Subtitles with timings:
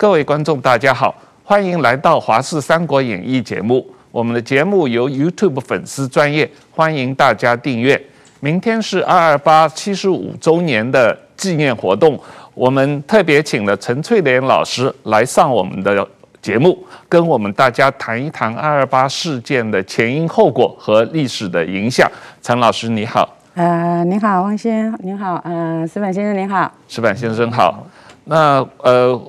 [0.00, 3.86] 各位观众，大家好，欢迎来到《华视三国演义》节目。
[4.10, 8.02] 我们的节目由 YouTube 粉丝专业，欢迎大家订阅。
[8.40, 12.18] 明天是二二八七十五周年的纪念活动，
[12.54, 16.08] 我们特别请了陈翠莲老师来上我们的
[16.40, 22.10] 节目，跟我们大家谈一谈二二八事件的前因后果和历史的影响。
[22.40, 23.28] 陈老师你好。
[23.52, 27.86] 呃，您好，汪先，您好，呃，石板先生您好，石板先生好。
[28.24, 29.20] 那呃，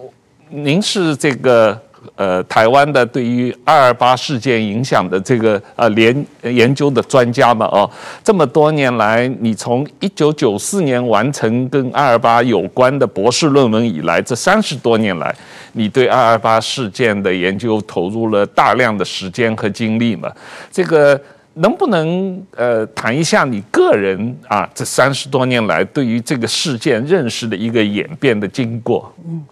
[0.52, 1.80] 您是这个
[2.16, 7.66] 呃台湾的对于二二八事件影响的这个呃研研究的专家嘛？
[7.68, 7.90] 哦，
[8.24, 15.34] 这么多年来，你从一九九四年完成跟二二八有关的博士论文以来，这三十多年来，
[15.74, 20.32] 你对二二八事件的研究投入了大量的时间和精力嘛？
[20.72, 21.20] 这个。
[21.56, 29.14] 能不能呃谈一下你个人啊这三十多年来对于这个事件认识的一个演变的经过？
[29.28, 29.44] 嗯，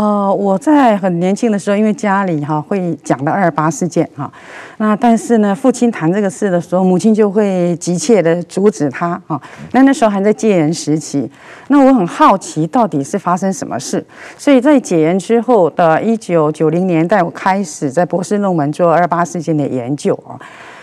[0.00, 4.32] 呃，我在很年轻的时候，因为家里哈会讲到二八事件哈，
[4.78, 9.38] 那但是呢，父亲谈这个事的时候，母亲就会急切的阻止他啊。
[9.72, 11.30] 那那时候还在戒严时期，
[11.68, 14.02] 那我很好奇到底是发生什么事，
[14.38, 20.40] 所以在解严之后的一九九零年代，我开始在博士论文做二八事件的研究啊。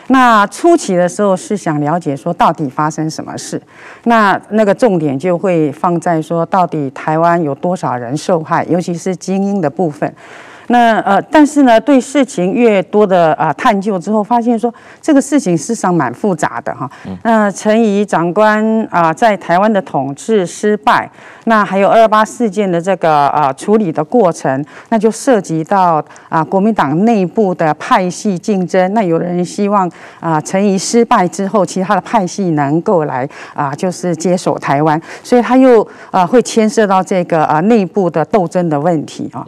[0.07, 3.61] 那初期的时候是想了解说到底发生什么事，
[4.05, 10.13] 那那个重点就会放在说到底台湾有多少人受害，尤其是精英的部分。
[10.67, 16.89] 那呃，但是呢，对事情越多的啊、呃、探究之后，发现说这个事情事实上蛮复杂的哈。
[17.23, 21.09] 那陈仪长官啊、呃，在台湾的统治失败，
[21.45, 25.95] 那还有二二八事件的这个啊、呃、处理的过程，那就涉及到
[26.27, 28.93] 啊、呃、国民党内部的派系竞争。
[28.93, 35.81] 那有的人希望啊陈仪失败之后，其他的派系能够来啊、呃、就是接手台湾，所以他又
[36.11, 39.45] 啊、呃、会牵涉到这个啊、呃、内部的斗争的问题啊。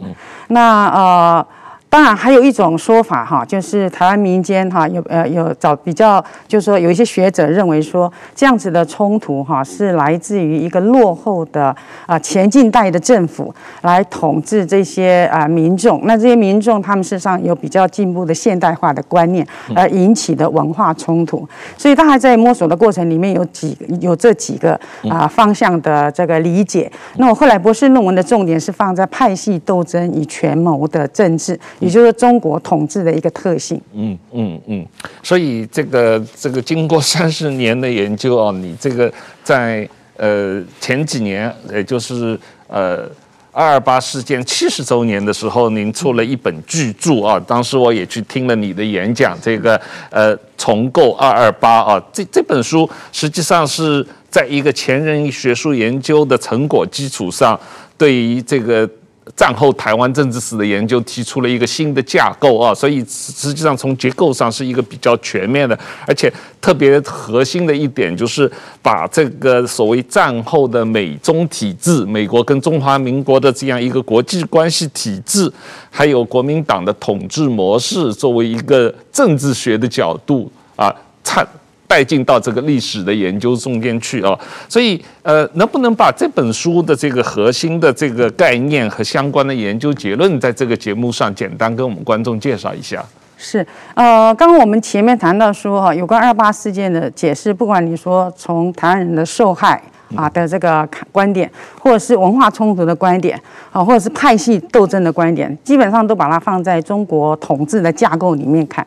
[0.48, 1.09] 那呃。
[1.10, 1.46] 啊，
[1.90, 11.74] 当然还有一种说法哈，就是台湾民间哈有呃有找比较，就是说有一些学者认为说，这样子的冲突哈是来自于一个落后的
[12.06, 13.52] 啊前近代的政府
[13.82, 21.46] 来统治这些啊民众，那这些民众他们事实上有比较进步的现代化的观念而引起的文化冲突，
[21.76, 26.88] 所以大家在摸索的过程里面有几有这几个啊方向的这个理解。
[27.16, 33.80] 那我后来博士论文的重点是放在派系斗争与权谋的政治，也就是中国统治的一个特性。
[33.94, 34.86] 嗯嗯嗯，
[35.22, 43.08] 所以这个这个经过三十年的研究啊，你这个在呃前几年，也就是呃
[43.50, 47.40] 二二八事件七十周年的时候，您出了一本巨著啊。
[47.40, 49.80] 当时我也去听了你的演讲，这个
[50.10, 57.58] 呃重构二二八啊，这这本书实际上是在一个前人学术研究的成果基础上，
[57.96, 58.88] 对于这个。
[59.36, 68.50] 战后台湾政治史的研究提出了一个新的架构啊，所以实际上从结构上是一个比较全面的，而且特别核心的一点就是
[68.82, 75.50] 把这个所谓战后的美中体制，美国跟中华民国的这样一个国际关系体制，
[75.90, 81.46] 还有国民党的统治模式，作为一个政治学的角度啊，参。
[81.90, 93.04] 带进到这个历史的研究中间去啊，所以呃，能不能把这本书的这个核心的这个概念和相关的研究结论，在这个节目上简单跟我们观众介绍一下？
[93.42, 99.82] 是，呃，刚刚我们前面谈到说哈，有关二八事件的解释，不管你说从台湾人的受害。
[100.16, 101.48] 啊的这个观点，
[101.80, 103.40] 或者是文化冲突的观点，
[103.70, 108.84] 啊，或者是派系斗争的观点，基本上都把它放在中国统治的架构里面看。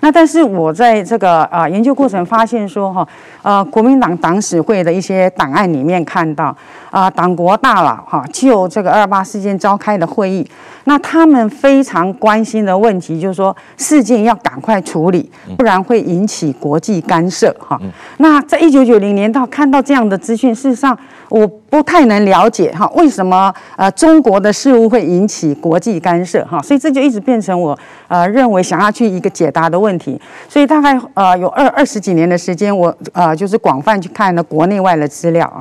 [0.00, 3.08] 那但是我在这个啊研究过程发现说哈，
[3.40, 6.54] 呃，国民党党史会的一些档案里面看到
[6.96, 10.48] 啊，党国大佬哈就这个二二八事件召开的会议，
[10.84, 17.78] 那他们非常关心的问题就是说事件要赶快处理，不然会引起国际干涉哈。
[18.16, 20.54] 那在一九九零年到看到这样的资讯。
[20.54, 20.98] 事实上，
[21.28, 26.62] 我不太能了解哈，为什么呃中国的事务会引起国际干涉哈？
[26.62, 27.78] 所以这就一直变成我
[28.08, 30.18] 呃认为想要去一个解答的问题。
[30.48, 35.60] 所以大概呃有二二十几年的时间，我呃就是广泛去看了国内外的资料啊，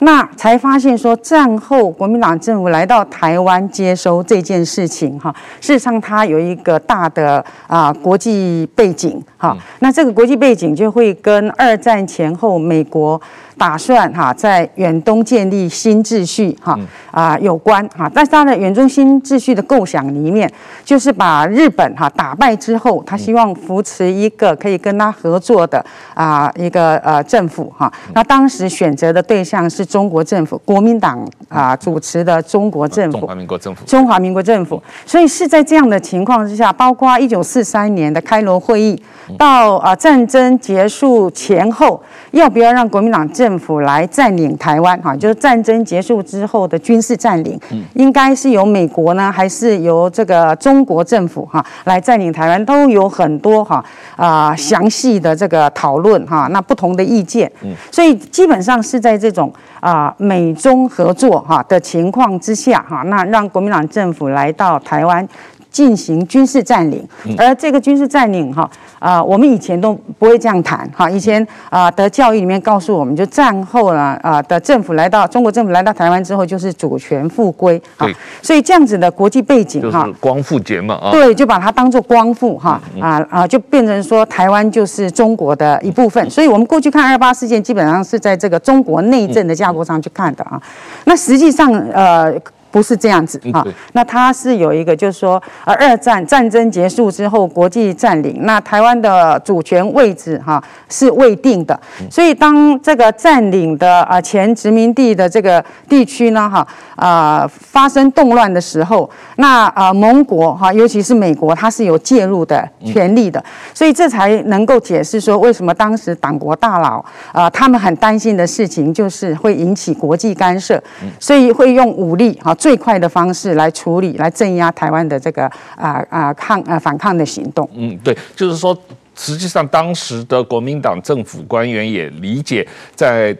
[0.00, 9.56] 那才发现说战后国民党政府来到台湾接收这件事情哈，事实上它有一个大的啊国际背景哈。
[9.80, 13.20] 那这个国际背景就会跟二战前后美国。
[13.58, 16.78] 打算哈在远东建立新秩序哈
[17.10, 20.50] 啊有关哈，但是他的远中新秩序的构想里面，
[20.84, 25.84] 就是把日本哈打败之后，他希望扶持一个可以跟他合作的
[26.14, 27.92] 啊一个呃政府哈。
[28.14, 34.82] 那当时选择的对象是中国政府，国民党啊主持的中国政府，中华民国政府，中华民国政府。
[35.04, 39.00] 所以是在这样的情况之下，包括一九四三年的开罗会议，
[39.36, 42.02] 到啊战争结束前后，
[42.32, 47.58] 要不要让国民党政政府来占领台湾，哈，就是战争结束之后的军事占领，
[47.94, 53.82] 应该是由美国呢，还是由这个中国政府哈来占领台湾，都有很多哈
[54.16, 57.50] 啊详细的这个讨论哈，那不同的意见，
[57.90, 59.50] 所以基本上是在这种
[59.80, 65.26] 啊美中合作哈的情况之下哈，那让国民党政府来到台湾。
[65.70, 67.06] 进行军事占领，
[67.36, 68.68] 而这个军事占领哈
[68.98, 71.08] 啊，我们以前都不会这样谈哈。
[71.08, 78.08] 以前啊的教育里面告诉我们，就战后了啊的政府来到中国政府来到台湾之后，就是主权复归啊。
[78.42, 81.10] 所以这样子的国际背景哈，光复节嘛啊。
[81.10, 86.28] 对，就把它当做光复哈啊啊，就变成说台湾就是中国的一部分。
[86.30, 90.60] 所以我们过去看二八事件，基本上是在这个中国内政的架构上去看的啊。
[91.04, 92.34] 那实际上呃。
[92.70, 101.78] 不是这样子哈，那它是有一个，就是说，呃，二战战争结束之后，国际占领，那台湾的主权位置哈是未定的，
[102.10, 113.42] 所以当这个占领的啊前殖民地的这个地区呢哈啊发生动乱的时候，那啊盟国哈，尤其是美国，它是有介入的权利的，
[113.72, 120.78] 所以这才能够解释说为什么当时党国大佬啊他们很担心的事情就是会引起国际干涉，
[121.18, 122.54] 所以会用武力哈。
[122.58, 125.46] 最快的方式来处理，来镇压台湾的这个
[125.76, 127.66] 啊啊抗啊反抗的行动。
[127.72, 128.76] 嗯，对，就是说，
[129.14, 132.66] 实际上当时的国民党政府官员也理解，
[132.96, 133.34] 在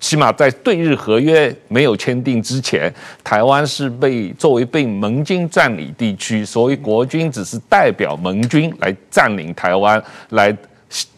[0.00, 10.50] 起码在对日合约没有签订之前，台湾是被作为被盟军占领地区，所以国军只是代表盟军来占领台湾来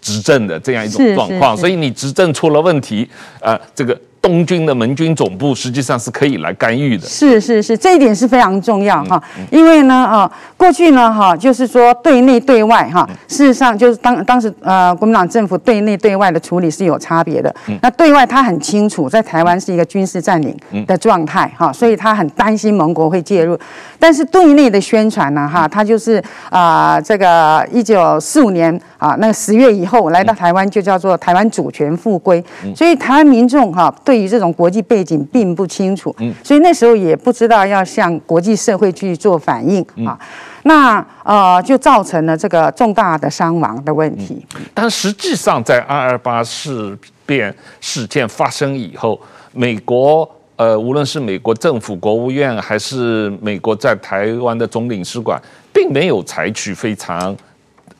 [0.01, 1.57] 执政的这样一种状况。
[1.57, 3.09] 所以你执政出了问题，
[3.41, 3.97] 呃，这个。
[4.27, 20.57] 东军的盟军总部实际上是可以来干预的，是是是，这一点是非常重要哈，因为呢啊，过去呢哈，就是说对内对外哈，事实上就是当当时呃国民党政府对内对外的处理是有差别的，那对外他很清楚，在台湾是一个军事占领
[20.87, 23.57] 的状态哈，所以他很担心盟国会介入，
[23.99, 32.45] 但是对内的宣传呢哈，他就是啊这个一九四五年啊那个十月以后来到台湾就叫做台湾主权复归，
[32.75, 34.17] 所以台湾民众哈对。
[34.17, 40.19] 对于这种国际背景并不清楚，所以那时候也不知道要向国际社会去做反应啊，
[40.63, 44.43] 那呃就造成了这个重大的伤亡的问题。
[44.73, 49.21] 但实际上，在二二八事变事件发生以后，
[49.53, 50.27] 美国
[50.57, 55.39] 呃无论是美国政府、国务院，还是美国在台湾的总领事馆，
[55.75, 57.37] 并没有采取非常。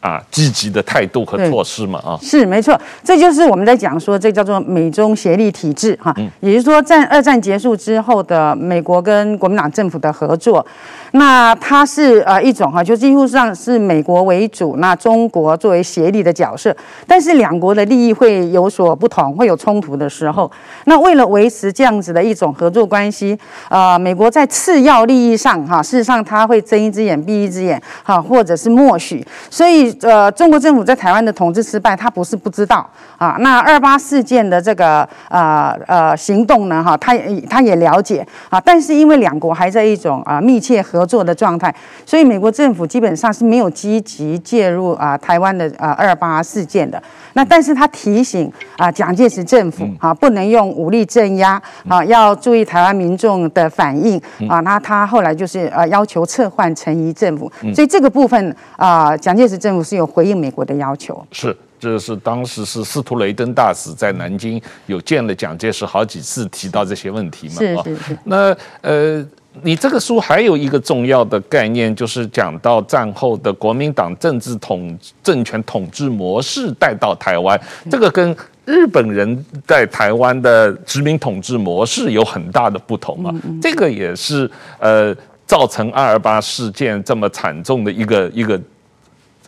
[0.01, 10.65] 啊，积极的态度和措施嘛，啊，是没错，这就是我们在讲说，这叫做美中协力体制哈，嗯、也就是说，在二战结束之后的美国跟国民党政府的合作，
[11.13, 16.77] 那它是呃一种哈，就几乎上是美国为主，那中国作为协力的角色，
[17.07, 20.51] 但是两国的利益会有所不同，会有冲突的时候，
[20.87, 23.39] 那为了维持这样子的一种合作关系，
[23.69, 29.97] 呃，美国在次要利益上哈，事实上它会睁一只眼闭一只眼哈，或者是默许，所以。
[30.03, 32.85] 呃，中国政府在台湾的统治失败，他不是不知道
[33.19, 33.37] 啊。
[33.41, 38.61] 那二八事件的这个呃呃行动呢，哈，他也他也了解啊。
[38.61, 47.03] 但是因为两国还在一种啊密切合作的状态，所以美国政府基本上是没有积极介入啊台湾的啊二八事件的。
[47.33, 54.61] 那但是他提醒啊蒋介石政府啊不能用武力镇压啊，要注意台湾民众的反应啊。
[54.61, 59.87] 那他后来就是呃要求撤换陈仪政府，所以这个部分啊蒋介石政府。
[59.87, 67.55] 是有回应美国的要求，是，这是当时是司徒雷登大使在南京有见了蒋介石好几次，提到这些问题嘛。
[67.55, 68.19] 是是是。
[68.25, 69.25] 那呃，
[69.63, 77.61] 你这个书还有一个重要的概念，就是讲到战后的国民党政治统政权统治模式带到台湾，
[77.91, 83.35] 这个跟日本人在台湾的殖民统治模式有很大的不同啊。
[83.61, 85.15] 这个也是呃
[85.47, 88.61] 造成二二八事件这么惨重的一个一个。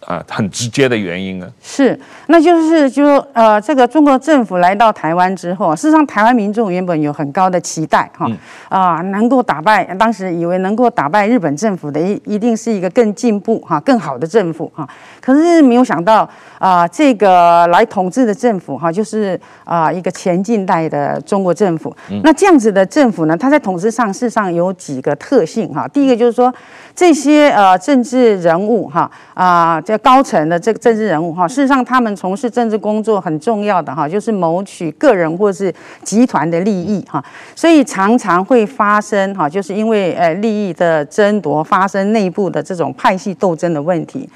[0.07, 1.47] 啊很直接的原因呢？
[1.63, 8.27] 是，那就是就呃，这个中国政府来到台湾之后，事实上台湾民众原本有很高的期待哈，
[8.69, 14.89] 啊、呃，能够打败，当时以为能够打败日本政府的一一定是一个更进步哈、更好的政府哈，
[15.21, 16.23] 可是没有想到
[16.59, 21.95] 啊、呃，这个来统治的政府哈，就是啊、呃、一个前近代的中国政府。
[22.23, 26.55] 那这样子的政府呢，它在统治上事实上有几个特性哈，第一个就是说。
[26.95, 37.23] 这些呃政治人物哈啊，这高层的这个政治人物哈，事实上他们从事政治工作很重要的哈，就是谋取个人或是集团的利益哈，
[37.55, 44.29] 所以常常会发生哈，就是因为呃利益的争夺，发生内部的这种派系斗争的问题。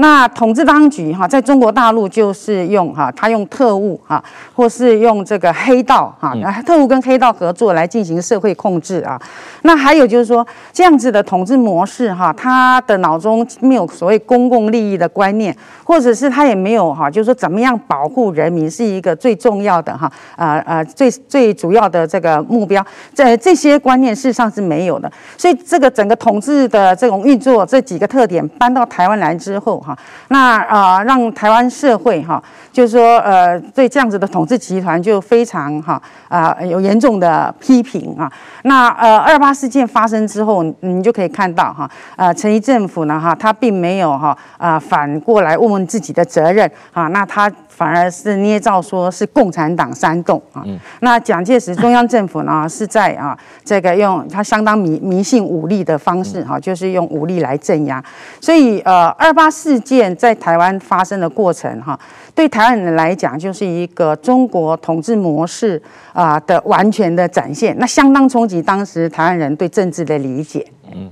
[0.00, 4.22] 那统治当局哈，在中国大陆就是用哈，他用特务哈，
[4.56, 9.20] 或是用这个黑道哈，特务跟黑道合作来进行社会控制啊。
[9.60, 15.54] 那还有就是说，这样子的统治模式哈，他的脑中没有所谓公共利益的观念，
[15.84, 25.12] 或者是他也没有哈，就是说怎么样保护人民是一个最重要的哈，啊啊最最主要的这个目标，在这些观念事实上是没有的。
[25.36, 29.89] 所以这个整个统治的这种运作这几个特点搬到台湾来之后哈。
[30.28, 32.42] 那啊、呃，让台湾社会哈，
[32.72, 38.30] 就是说呃，对这样子的统治集团就非常哈啊、呃、有严重的批评啊。
[38.64, 47.50] 那呃，二八事件发生之后，你就可以看到哈，呃，陈仪政府呢哈，他并没有哈啊、呃、反过来问问自己的责任啊，那他。
[47.80, 50.62] 反而是捏造说是共产党煽动啊，
[51.00, 53.34] 那蒋介石中央政府呢 是在啊
[53.64, 58.04] 这个用他相当迷迷信武力的方式哈，就是用武力来镇压，
[58.38, 61.98] 所以呃二八事件在台湾发生的过程哈，
[62.34, 65.80] 对台湾人来讲就是一个中国统治模式
[66.12, 70.66] 啊的完全的展现，那相当冲击当时台湾人对政治的理解。
[70.92, 71.10] 嗯。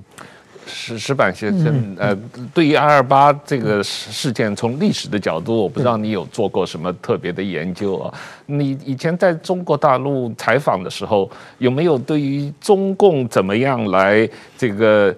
[0.68, 2.16] 石石板先生，呃，
[2.52, 8.14] 对于二二八这个事件，从历史的角度，我不知道你有做过什么特别的研究啊？
[8.46, 15.14] 你以前在中国大陆采访的时候，有没有对于中共怎么样来这个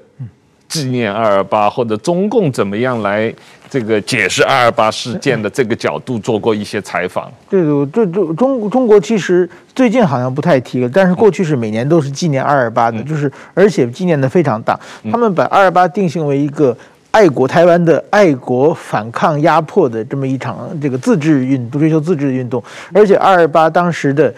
[0.70, 3.34] 纪念二二八，或者中共怎么样来？
[3.72, 7.30] 这个解释二二八事件的这个角度做过一些采访。
[7.48, 14.76] 对对对，中中国其实最近好像不太提了，但是过去是每年都是纪念二二八的，就是而且纪念的非常大。
[15.12, 16.76] 他们把二二八定性为一个
[17.12, 22.60] 爱国台湾的爱国反抗压迫的这么一场这个自治运动，追求自治的运动。
[22.92, 24.34] 而且二二八当时的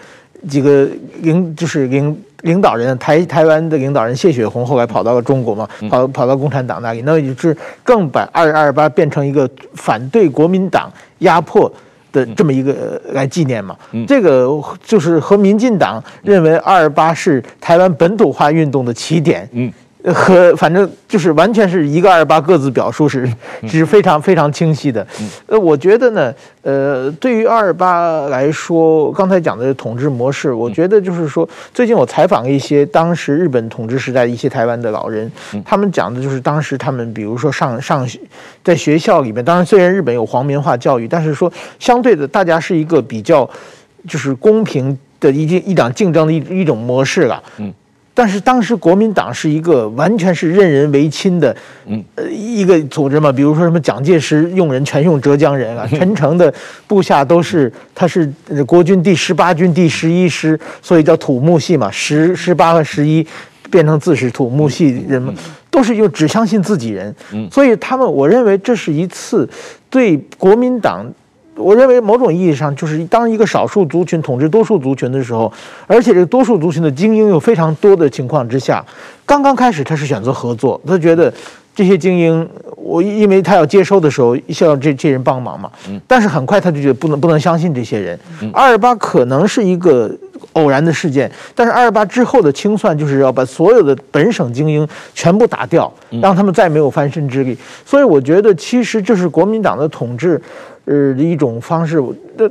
[0.49, 0.87] 几个
[1.21, 2.15] 领就是领。
[2.43, 11.71] 领导人台台湾的领导人谢雪红后来跑到了中国嘛，跑跑到共产党那里，那就是更把二二八变成一个反对国民党压迫
[12.11, 13.73] 的这么一个来纪念嘛。
[14.05, 14.49] 这个
[14.83, 19.49] 就是和民进党认为二二八是台湾本土化运动的起点。
[20.11, 23.25] 和反正就是完全是一个二八各自表述是
[23.65, 25.05] 是非常非常清晰的，
[25.47, 35.31] 呃，我觉得呢，呃，对于二二八来说，刚才讲的统治模式，我觉得就是说，最近我采访一些当时日本统治时代的一些台湾的老人，
[35.63, 38.19] 他们讲的就是当时他们比如说上上学
[38.61, 43.49] 在学校里面，当然虽然日本有皇民化教育，但是说相对的大家是一个比较
[44.05, 47.73] 就是公平的一一档竞争的一一种模式了，嗯。
[48.13, 51.55] 但是当时国民党是一个完全是任人唯亲的，
[51.87, 53.31] 嗯呃，一个组织嘛。
[53.31, 56.53] 比如说什么蒋介石用人全用浙江人啊，陈诚的
[56.85, 58.31] 部下都是他是
[58.67, 61.89] 国军第十八军第十一师，所以叫土木系嘛。
[61.89, 63.25] 十、十八和十一
[63.71, 65.33] 变成自是土木系人嘛，
[65.71, 67.15] 都是又只相信自己人。
[67.51, 69.49] 所以他们，我认为这是一次
[69.89, 71.05] 对国民党。
[71.55, 75.51] 我认为某种意义上，就是当一个少数族群统治多数族群的时候，
[75.85, 78.83] 而且这个多数族群的精英有非常多的情况之下，
[79.25, 81.31] 刚刚开始他是选择合作，他觉得
[81.75, 85.69] 这些精英，我因为他要接收的时候需要这这人帮忙嘛，
[86.07, 88.19] 但是很快他就觉得不能不能相信这些人。
[88.51, 90.11] 二二八可能是一个
[90.53, 95.91] 偶然的事件，但是二二八之后的清算就是要把所有的本省精英全部打掉，
[96.21, 97.55] 让他们再没有翻身之力。
[97.85, 100.41] 所以我觉得其实这是国民党的统治。
[100.85, 102.01] 呃，一种方式，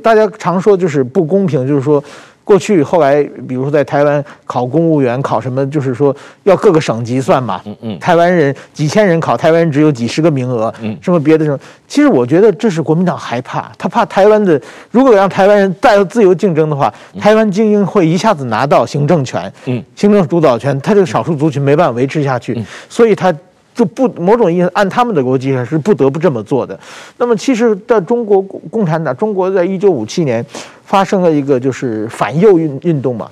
[0.01, 2.03] 大家常说就是不公平，就是说
[2.43, 6.13] 过去后来，比如说在台湾考公务员考什么，就是说
[6.43, 7.61] 要各个省级算嘛。
[7.65, 7.99] 嗯嗯。
[7.99, 10.73] 台湾人几千人考，台湾人只有几十个名额。
[10.81, 10.97] 嗯。
[10.99, 11.59] 什么别的什么？
[11.87, 14.59] 其实我觉得这是国民党害怕，他怕台湾的，
[14.89, 19.51] 如果让台湾人再自由竞争的话，台湾精英会一下子拿到行政权。
[19.65, 19.81] 嗯。
[19.95, 22.59] 行政主导权，他这个少数族群没办法维持下去，
[22.89, 23.31] 所以他。
[23.73, 26.79] 就不某种意义按他们的逻辑上是不得不这么做的。
[27.17, 30.45] 那么其实，在中国共产党，中国在一九五七年
[30.85, 33.29] 发生了一个就是反右运运动嘛。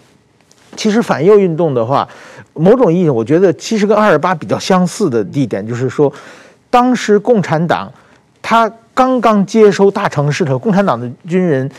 [0.75, 2.07] 其实反右运动的话，
[2.53, 6.11] 某种意义我觉得其实跟二二八比较相似的地点就是说，
[6.69, 7.91] 当时共产党。
[8.43, 11.69] 他刚刚接收大城市的共产党的军人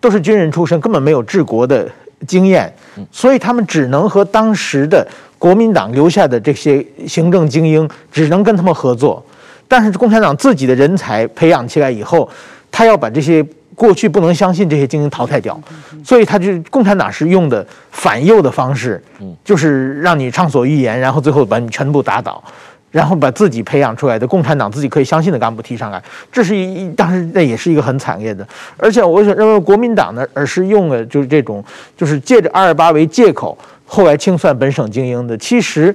[0.00, 1.88] 都是军人出身，根本没有治国的
[2.26, 2.70] 经验，
[3.12, 5.06] 所以他们只能和当时的
[5.38, 9.24] 国民党留下的这些行政精英，只能跟他们合作。
[9.66, 12.28] 但是共产党自己的人才培养起来以后，
[12.70, 15.60] 他要把这些过去不能相信这些精英淘汰掉，
[16.04, 19.02] 所以他就共产党是用的反右的方式，
[19.44, 22.42] 就是让你畅所欲言，然后最后把你全部打倒。
[22.90, 26.02] 然后把自己培养出来的共产党自己可以相信的干部提上来，
[26.32, 28.48] 这是一当时那也是一个很惨烈的。
[28.78, 31.62] 而且我想认为国民党呢，而是用了就是这种，
[31.98, 33.56] 就是借着二二八为借口，
[33.88, 35.36] 后来清算本省精英的。
[35.36, 35.92] 其实，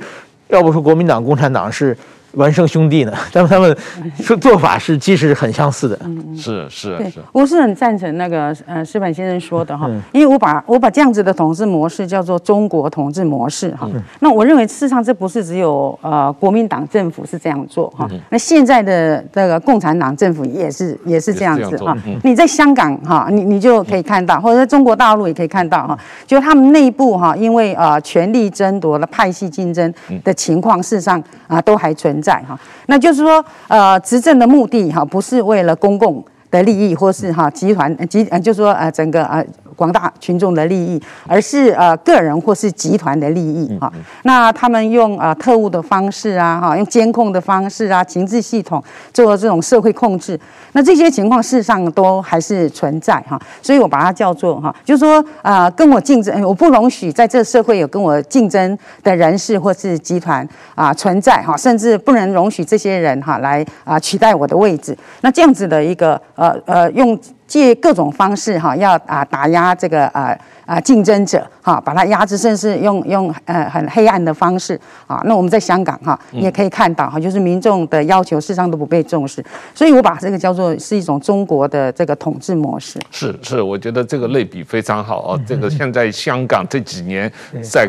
[0.49, 1.95] 要不说国民党、共产党是。
[2.35, 3.75] 孪生兄弟呢， 但他们
[4.19, 5.99] 说做法是其实很相似的，
[6.35, 7.19] 是是是。
[7.31, 13.87] 我是很赞成那个呃矢板先生说的哈，因为我把我把这样子的统治模式叫做中国统治模式哈。
[14.19, 21.95] 那我认为事实上这不是只有呃国民党政府是这样做哈，那现在的这个共产党政府也是也是这样子哈。
[22.23, 32.41] 你在香港哈，你你就可以看到，或者在中国大陆也可以看到哈，就他们内部哈，因为呃权力争夺了派系竞争的情况，事实上啊都还存在。
[32.47, 36.23] 哈，那就是说，呃，执政的目的哈，不是为了公共
[36.53, 39.43] 的利益，或是哈集团集，呃，就是说呃整个呃。
[39.75, 43.91] 广大群众的利益，而是呃个人或是集团的利益哈。
[44.21, 48.81] 那他们用啊特务的方式啊哈，用监控的方式啊，情治系统
[49.11, 50.39] 做这种社会控制。
[50.73, 53.41] 那这些情况事实上都还是存在哈。
[53.63, 64.95] 所以我把它叫做哈，就是说啊跟我竞争，我不容许在这个社会有跟我竞争的人士或是集团啊存在哈，甚至不能容许这些人哈来啊取代我的位置。
[65.21, 67.19] 那这样子的一个呃呃呃用。
[67.45, 70.35] 借各种方式哈，要啊打压这个啊
[70.65, 75.21] 啊竞争者哈，把它压制，甚至用用呃很黑暗的方式啊。
[75.25, 79.43] 那我们在香港哈，你也可以看到哈，就是民众的要求事实上都不被重视，
[79.75, 82.99] 所以我把这个叫做是一种中国的这个统治模式。
[83.11, 85.39] 是是，我觉得这个类比非常好哦。
[85.45, 87.31] 这个现在香港这几年
[87.61, 87.87] 在。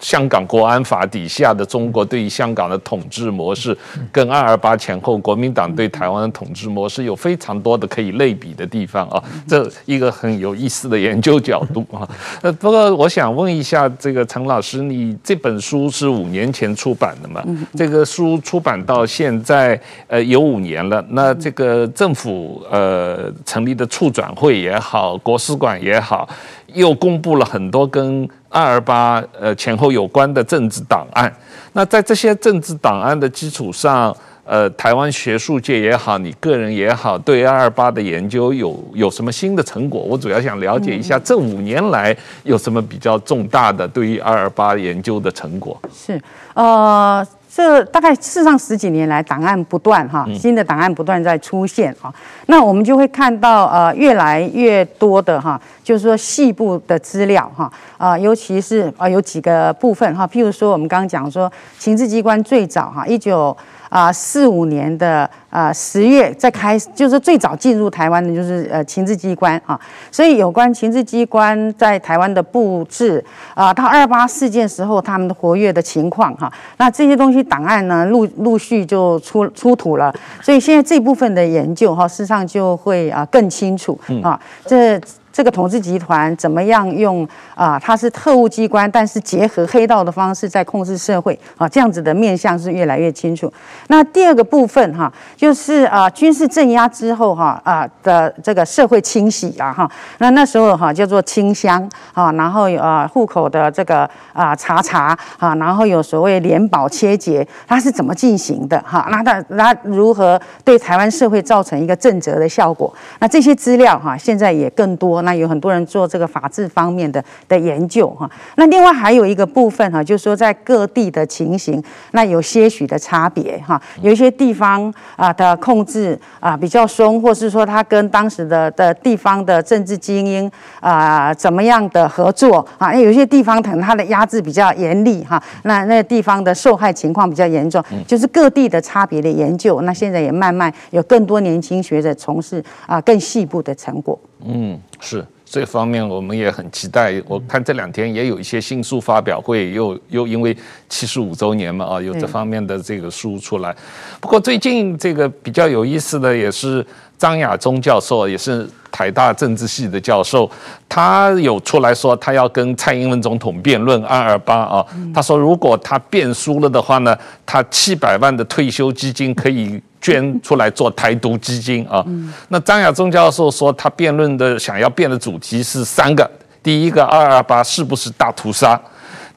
[0.00, 3.76] 香港国安法底下的中国对于香港的统治模式，
[4.12, 12.08] 跟二二八前后国民党对台湾的统治模式有非常多的可以类比的地方啊，这一个很有意思的研究角度啊。
[12.42, 17.44] 呃，不过我想问一下，这个陈老师，你这本书是五年前出版的嘛？
[17.76, 21.04] 这个书出版到现在，呃，有五年了。
[21.10, 26.28] 那这个政府呃成立的促转会也好，国史馆也好，
[26.74, 31.32] 又公布了很多跟二二八呃前后有关的政治档案，
[31.72, 40.00] 那在这些政治档案的基础上，呃，台湾学术界也好，你个人也好，对二二八的研究有有什么新的成果？
[40.00, 45.80] 我主要想了解一下这五年来有什么比较重大的对于二二八研究的成果。
[45.92, 46.20] 是，
[46.54, 47.26] 呃。
[47.50, 52.12] 这大概事实上十几年来，档案不断哈，新的档案不断在出现哈，
[52.46, 63.56] 那我们就会看到呃越来越多的哈，就是说细部的资料哈啊，尤其是啊有几个部分哈，譬如说我们刚刚讲说，情治机关最早哈一九。
[63.88, 69.78] 啊，四五年的啊十月再开始，就是最早进入台湾的，就是呃情治机关啊。
[70.10, 73.24] 所以有关情治机关在台湾的布置
[73.54, 80.14] 啊，到二八事件时候他们的活跃的情况哈，那这些东西档案呢陆陆续就出出土了。
[80.42, 85.00] 所以现在这部分的研究哈，事实上就会啊更清楚啊这。
[85.38, 87.24] 这个统治集团怎么样用
[87.54, 87.78] 啊？
[87.78, 93.52] 它是特务机关，但是结合黑道的方式在控制社会啊，这样子的面向是越来越清楚。
[93.86, 109.06] 那第二个部分哈，就是啊军事镇压之后哈啊的这个社会清洗啊哈，那那时候哈叫做清乡啊，然后有啊户口的这个啊查查啊，然后有所谓联保切结，它是怎么进行的哈？
[109.12, 112.92] 那它那如何对台湾社会造成一个震慑的效果？
[113.20, 115.22] 那这些资料哈现在也更多。
[115.28, 144.18] 那有很多人做这个法治方面的的研究哈，那另外还有一个部分哈，就是说在各地的情形，那有些许的差别哈，有一些地方啊的控制啊比较松，或是说他跟当时的的地方的政治精英啊怎么样的合作啊，有些地方可能他的压制比较严厉哈，那那个地方的受害情况比较严重，就是各地的差别的研究，那现在也慢慢有更多年轻学者从事啊更细部的成果。
[144.44, 147.20] 嗯，是这方面我们也很期待。
[147.26, 150.56] 我看这两天也有一些新书发表会，又又因为
[150.88, 153.74] 七十五周年嘛，啊，有这方面的这个书出来。
[154.20, 160.50] 不过最近这个比较有意思的也是张亚中教授，也是台大政治系的教授，
[160.88, 164.86] 他有出来说他要跟蔡英文总统辩论二二八啊。
[165.14, 169.82] 他说如果他辩输了的话呢，他七百万的退休基金可以。
[170.00, 172.04] 捐出来做台独基金啊。
[172.48, 176.30] 那张亚中教授说，他辩论的想要辩的主题是三个：
[176.62, 178.80] 第一个，二二八是不是大屠杀？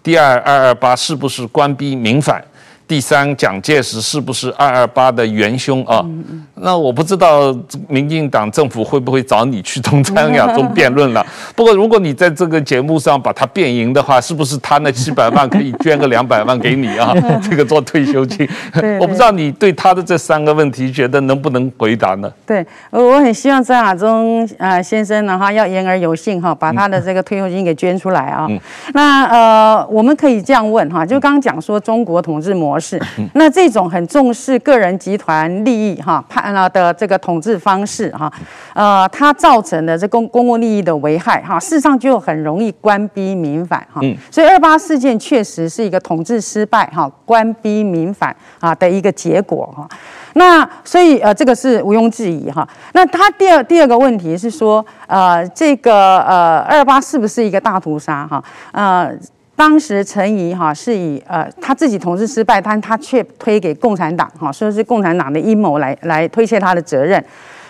[0.03, 2.43] 第二，二二八是不是官逼民反？
[2.91, 6.05] 第三，蒋介石是不是二二八的元凶啊？
[6.55, 7.55] 那我不知道
[7.87, 11.25] 民进党政府会不会找你去同张亚中辩论了。
[11.55, 17.13] 不过如果你在这个节目上把他辩赢的话，是不是他那七百万可以捐个两百万给你啊？
[17.41, 18.45] 这个做退休金，
[18.99, 22.29] 我不知道你对他的这三个问题觉得能不能回答呢？
[22.45, 28.49] 对，我很希望张亚中啊先生呢哈要言而有信哈，把他的这个退休金给捐出来啊。
[28.93, 32.99] 那呃我们可以这样问哈，就刚刚讲说中国统治模式。
[32.99, 32.99] 是，
[33.35, 38.31] 那这种很重视个人集团利益哈判了的这个统治方式哈，
[38.73, 44.01] 呃，它造成的这公公共利益的危害哈，事实上就很容易官逼民反哈。
[44.31, 49.87] 所以二八事件确实是一个统治失败哈，官逼民反啊的一个结果哈。
[50.33, 52.67] 那所以呃，这个是毋庸置疑哈。
[52.93, 58.43] 那他第二第二个问题是说，呃，这个呃二八是不是一个大屠杀哈？
[58.71, 59.11] 呃。
[59.61, 67.23] 当时陈仪哈是以呃他自己统治失败，但他却推给共产党哈，说是共产党的阴谋来来推卸他的责任。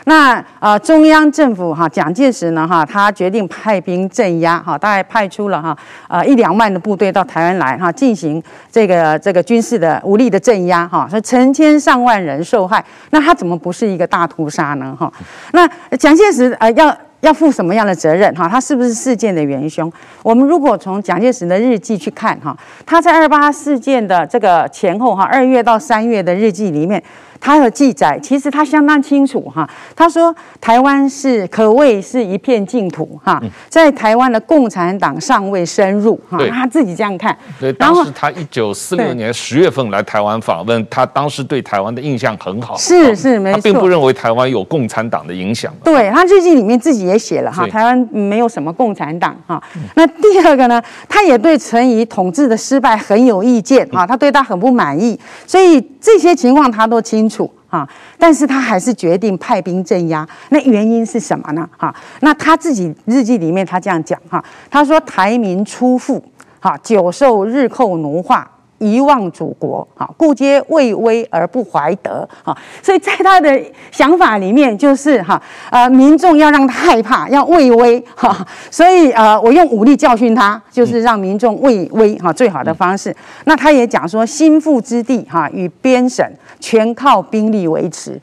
[0.05, 5.77] 那呃中央政府哈蒋介石呢哈，他决定派兵镇压哈，大概派出了哈
[6.07, 15.11] 呃一两万的部队到台湾来哈进行这个这个军事的武力的镇压哈，说成千上万人受害，那他怎么不是一个大屠杀呢哈？
[15.51, 16.97] 那蒋介石呃要。
[17.21, 18.31] 要负什么样的责任？
[18.35, 19.91] 哈，他是不是事件的元凶？
[20.21, 22.55] 我们如果从蒋介石的日记去看，哈，
[22.85, 27.01] 他在二八事件的这个前后，哈，二月到三月的日记里面。
[27.41, 37.35] 他的记载其实他相当清楚哈，他说台湾是可谓是一片净土哈，在台湾的共产党尚未深入哈，他自己这样看。
[37.59, 42.77] 对，当时他一九四六年十月份来台湾访问，他当时对台湾的印象很好。
[42.77, 45.73] 是是没错，他并不认为台湾有共产党的影响。
[45.83, 49.61] 对，他日记里面自己也写了哈，台湾没有什么共产党哈。
[49.95, 57.87] 那第二个呢，他也对陈仪统治的失败很有意见哈，他对他很不满意，所以这些情况他都清处啊，
[58.19, 61.67] 但是他还是决定派兵镇压，那原因是什么呢？
[61.77, 66.21] 哈，那他自己日记里面他这样讲哈，他说台民初富，
[66.59, 68.51] 哈，久受日寇奴化。
[68.81, 75.39] 遗忘祖国，哈，故皆畏威而不怀德，哈，所以在他的想法里面，就是哈，
[75.69, 78.35] 呃，民众要让他害怕，要畏威，哈，
[78.71, 83.15] 所以呃，我用武力教训他，就是让民众畏威，哈，最好的方式。
[83.45, 86.25] 那他也讲说，心腹之地，哈，与边省
[86.59, 88.19] 全靠兵力维持。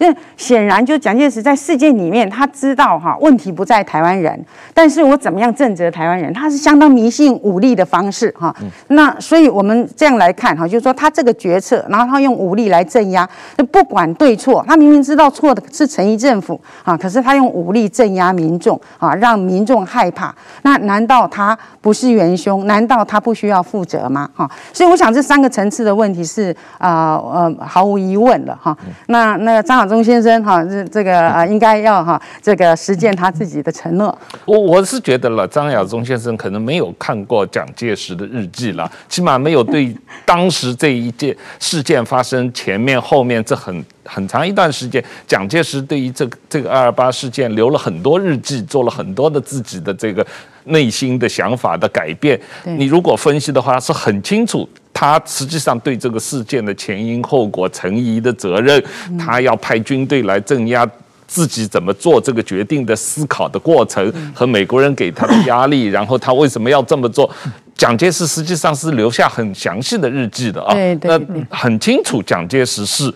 [0.00, 6.32] 那显然，就蒋介石在事件里面，他知道哈问题不在台湾人，但是我怎么样震慑台湾人？
[6.32, 8.54] 他是相当迷信武力的方式哈。
[8.88, 20.34] 那所以我们这样来看哈，就是说他这个决策，然后他用武力来镇压，那不管对错，他明明知道错的是陈毅政府啊，可是他用武力镇压民众啊，让民众害怕。
[20.62, 22.66] 那难道他不是元凶？
[22.66, 24.26] 难道他不需要负责吗？
[24.34, 28.74] 哈，所以我想这三个层次的问题是啊呃毫无疑问的哈。
[29.08, 34.16] 那那张钟先生哈，这这个啊，应该要哈，这个实践他自己的承诺。
[34.46, 50.26] 我我是觉得了，张亚中先生可能没有看过蒋介石的日记了，起码没有对当时这一件事件发生前面后面这很很长一段时间，蒋介石对于这个这个二二八事件留了很多日记，做了很多的自己的这个
[50.64, 52.40] 内心的想法的改变。
[52.64, 54.68] 你如果分析的话，是很清楚。
[55.00, 58.84] 他实际上对这个事件的前因后果、成疑的责任，
[59.18, 60.86] 他要派军队来镇压，
[61.26, 67.30] 自己怎么做这个决定的思考的过程和美国人给他的压力， 然后他为什么要这么做？
[67.74, 73.10] 蒋介石实际上是留下很详细的日记的啊，那很清楚蒋介石是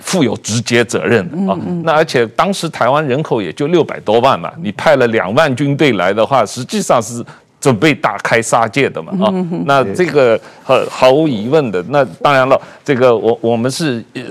[0.00, 1.58] 负有直接责任的啊。
[1.82, 7.24] 那而且当时台湾人口也就六百多万嘛，你派了两万军队来的话，实际上是。
[7.62, 9.30] 准备大开杀戒的嘛啊，
[9.66, 11.80] 那这个毫毫无疑问的。
[11.90, 14.22] 那当然了，这个我我们是呃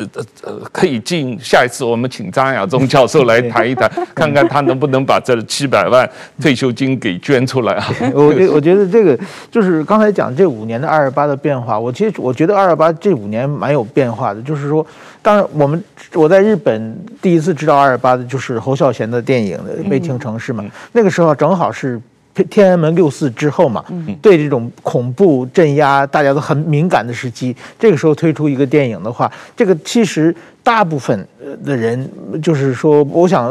[0.43, 6.07] 呃可以进下一次，我们请张亚中教授来谈一谈， 看看他能不能把这七百万
[6.41, 7.87] 退休金给捐出来啊。
[8.13, 9.17] 我觉我觉得这个
[9.49, 14.41] 就是刚才讲这五年的二二八的变化，我其实我觉得二二八这五年蛮有变化的。
[14.41, 14.85] 就是说，
[15.21, 15.81] 当然我们
[16.15, 19.57] 我在日本第一次知道二二八的就是侯孝贤的电影
[19.89, 21.97] 《悲情城市》嘛，那个时候正好是。
[22.49, 23.83] 天安门六四之后嘛，
[24.21, 31.27] 对这种恐怖镇压大家都很敏感的时期，这个时候推出一个电影的话，这个其实大部分
[31.63, 32.09] 的人
[32.41, 33.49] 就是说，我想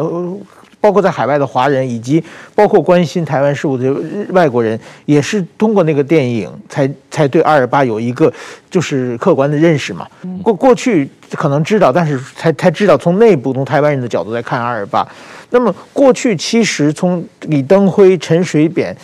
[0.81, 2.23] 包括在海外的华人，以及
[2.55, 3.95] 包括关心台湾事务的
[4.31, 8.33] 外国人，也是通过那个电影才才对二二八有一个
[8.71, 10.07] 就是客观的认识嘛。
[10.43, 15.07] 过过去可能知道，但是才才知道从内部从台湾人的角度来看二二八。
[15.51, 18.97] 那么过去其实从李登辉、陈水扁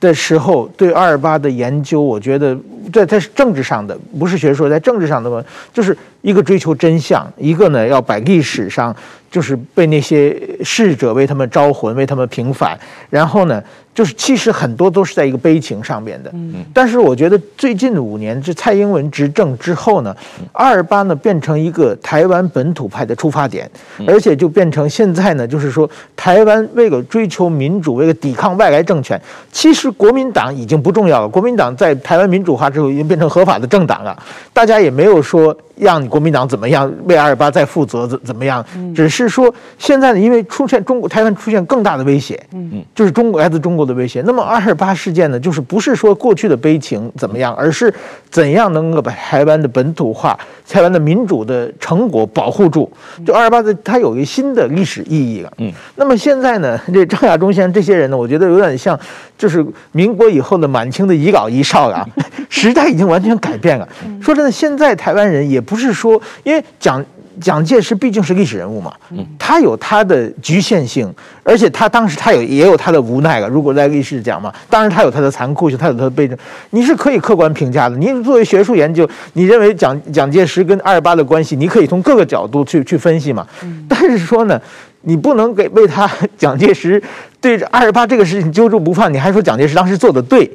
[0.00, 2.56] 的时候对二二八的研究，我觉得
[2.90, 8.94] 在在政治上的不是学术，在政治上的嘛，就是一个追求真相，一个呢要把历史上
[9.30, 12.78] 就是被那些逝者为他们招魂，为他们平反，
[13.08, 13.62] 然后呢。
[13.92, 20.16] 就是其实很多都是在一个悲情上面的，嗯但是我觉得最近五年这蔡英文执政之后呢，
[20.52, 23.68] 二二八呢变成一个台湾本土派的出发点，
[24.06, 31.28] 而且就变成现在呢，就是说台湾为了追求民主，为了抵抗外来政权，其实国民党已经不重要了。
[31.28, 34.16] 国民党在台湾民主化之后已经变成合法的政党了，
[34.52, 43.80] 大家也没有说让你国民党怎么样为二二八再负责怎怎么样，只是说现在呢，因为出现中国台湾出现更大的威胁，嗯就是中国来自中国。
[43.80, 44.22] 的威胁。
[44.26, 47.92] 那么二二八事件呢，就是不是说过去的悲情怎么样，而是
[48.28, 52.92] 怎样能够把台湾的本土化、台湾的民主的成果保护住。
[53.26, 55.50] 就二二八的，它有一个新的历史意义了。
[55.56, 55.72] 嗯。
[55.96, 58.98] 那么现在呢，这张亚中先生这些人呢，我觉得有点像，
[59.38, 62.06] 就是民国以后的满清的遗老遗少啊，
[62.50, 63.88] 时代已经完全改变了。
[64.20, 67.04] 说真的，现在台湾人也不是说，因为蒋。
[67.40, 68.92] 蒋介石毕竟是历史人物嘛，
[69.38, 71.10] 他有他的局限性，
[71.42, 73.48] 而且他当时他有也有他的无奈了。
[73.48, 76.36] 如果在历史讲嘛，当然他有他的残酷性，他有他的背景，
[76.70, 77.96] 你是可以客观评价的。
[77.96, 83.46] 你作为学术研究，你认为蒋蒋介石跟二二八的关系，你可以从各个角度去去分析嘛。
[83.88, 84.60] 但是说呢，
[85.02, 87.02] 你不能给为他 蒋介石
[87.40, 90.50] 对二十八这个事情揪住不放，你还说蒋介石当时做的对。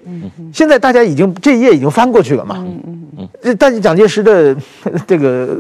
[0.54, 2.66] 现在大家已经这一页已经翻过去了嘛。
[3.42, 4.56] 这但是蒋介石的
[5.08, 5.58] 这个。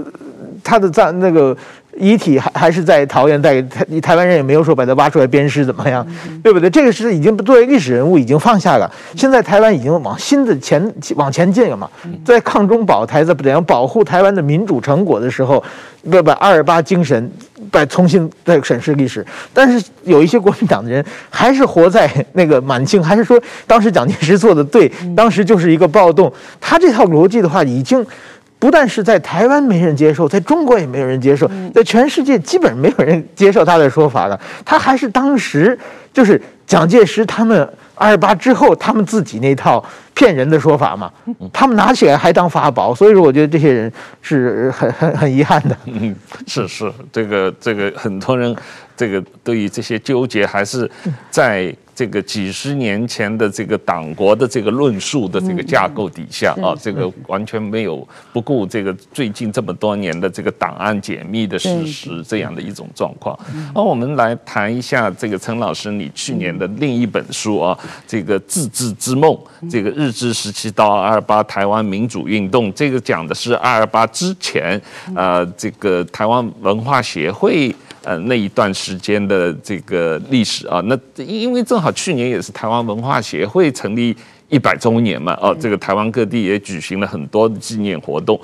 [0.63, 1.56] 他的在那个
[1.97, 6.05] 遗体还还是在桃园，在台台湾人也没有说把它挖出来鞭尸怎么样，
[6.43, 6.69] 对不对？
[6.69, 8.91] 这个是已经作为历史人物已经放下了。
[9.15, 11.89] 现在台湾已经往新的前往前进了嘛，
[12.25, 15.63] 在抗中保台，在怎样保护台湾的民主成果的时候，
[16.03, 17.31] 不把二二八精神
[17.71, 19.25] 再重新再审视历史。
[19.53, 26.31] 但是有一些国民党的人还是活在那个满清，还是说当时蒋介石做的对，当时就是一个暴动。
[26.60, 28.05] 他这套逻辑的话已经。
[28.58, 34.39] 不但是在台湾没人接受，在中国也没有人接受，在全世界基本没有人接受他的说法了。
[34.63, 35.78] 他还是当时
[36.13, 37.60] 就是蒋介石他们
[37.94, 41.12] 二二八之后他们自己那套骗人的说法嘛，
[41.54, 42.96] 他们拿起来还当法宝。
[42.96, 43.91] 所以说，我觉得这些人
[44.22, 45.78] 是很 很很遗憾的。
[45.86, 46.15] 嗯，
[46.48, 48.56] 是是，这个这个很多人
[48.98, 50.89] 这个对于这些纠结还是
[51.30, 51.76] 在。
[51.95, 63.39] 这个几十年前的这个党国的这个论述的这个架构底下啊，这个完全没有不顾这个最近这么多年的这个档案解密的事实这样的一种状况。
[63.73, 69.31] 那我们来谈一下这个陈老师，你去年的另一本书啊，这个《自治之梦》，
[69.71, 74.81] 这个日治时期到二二八台湾民主运动，这个讲的是二二八之前，
[75.15, 77.73] 呃，这个台湾文化协会。
[78.06, 84.15] 呃，那一段时间的这个历史啊，那因为正好去年也是台湾文化协会成立
[84.48, 88.39] 一百周年嘛，哦，这个台湾各地也举行了很多的纪念活动。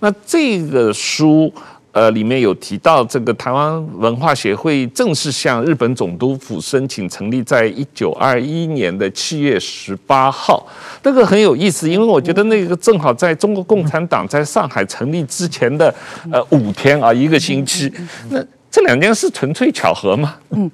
[0.00, 1.52] 那这个书
[1.92, 10.66] 呃里面有提到，这个台湾文化协会正式向日本总督府申请成立，在一九二一年的七月十八号，
[11.04, 15.94] 那个很有意思，因为我觉得那个正好在中国共产党在上海成立之前的
[16.32, 17.92] 呃五天啊，一个星期，
[18.28, 18.44] 那。
[18.74, 20.34] 这两件事纯粹巧合吗？
[20.50, 20.68] 嗯，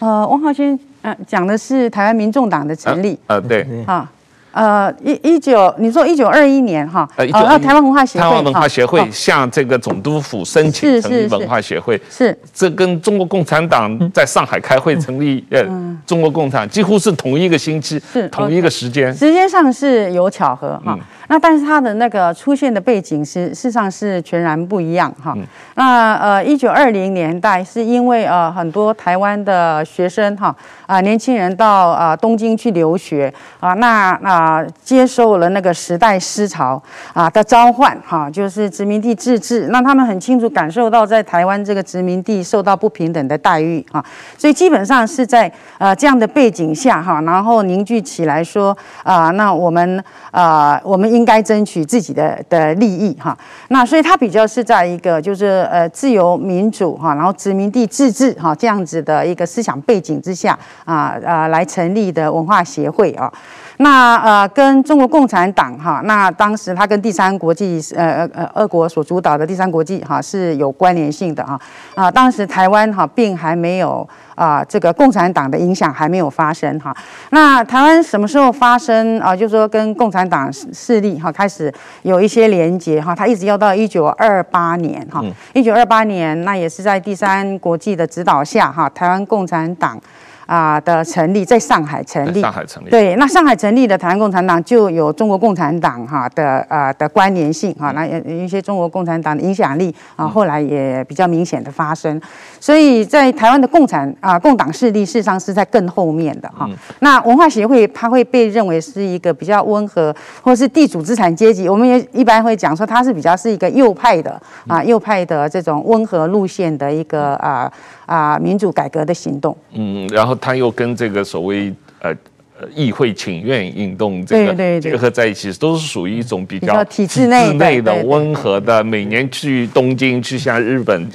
[0.00, 4.06] 呃，汪浩轩，呃，讲的是台湾民众党的成立，呃，对，啊。
[4.52, 7.26] 呃，一一九，你说一九二一年哈，呃，
[7.58, 15.62] 台湾文化协会，台湾文化协会向这个总督府申请成立文化协会，是，这跟中国共产党在上海开会成立，呃，
[16.06, 25.36] 中国共产几乎是同一个星期，是同一个时间，时间上是有巧合哈，那但是它的那个出现的背景是事实上是全然不一样哈，
[25.74, 30.54] 那呃，一九二零年代是因为呃很多台湾的学生哈
[30.86, 34.36] 啊年轻人到啊东京去留学啊，那那。
[34.36, 36.80] 啊，接受了那个时代思潮
[37.14, 39.68] 啊的召唤，哈，就是殖民地自治。
[39.68, 44.04] 那他们很清楚感受到，在台湾这个殖民地受到不平等的待遇，哈，
[44.36, 53.36] 所以基本上是在呃这样的背景下，哈，然后凝聚起来说啊，那我们啊，我们应该争取自己的的利益，哈。
[53.68, 63.32] 那所以他比较是在一个就是呃自由民主，哈，然后殖民地自治，哈，这样子的一个思想背景之下啊啊来成立的文化协会啊。
[63.78, 71.60] 那呃，跟中国共产党哈，那当时他跟第三国际呃呃俄国所主导的第三国际哈是有关联性的哈
[71.94, 76.96] 啊，当时台湾哈并还没有啊这个共产党的影响还没有发生哈。
[77.30, 79.36] 那台湾什么时候发生啊？
[79.36, 90.00] 就是说跟共产党势力哈开始有一些连结哈，他一直要到一九二八年哈，一九二八年那也是在第三国际的指导下哈，台湾共产党。
[90.46, 102.20] 啊的成立，在上海成立，上海成立，对，那上海成立的台湾共产党就有中国共产党哈的啊的关联性哈，那有一些中国共产党的影响力啊，后来也比较明显的发生，
[102.60, 106.68] 所以在台湾的共产啊共党势力事实上是在更后面的哈。
[107.00, 117.70] 那文化协会它会被认为是一个比较温和，或是地主资产阶级，我们也一般会讲说它是比较是一个右派的啊右派的这种温和路线的一个啊。
[118.06, 122.14] 啊，民主改革的行动，嗯，然后他又跟这个所谓呃
[122.60, 131.08] 呃议会请愿运动这个结合在一起，都是属于一种比较体制内的温和的，每年去东京去向日本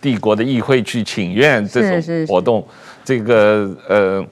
[0.00, 2.66] 帝国的议会去请愿这种活动，
[3.04, 4.26] 这个呃。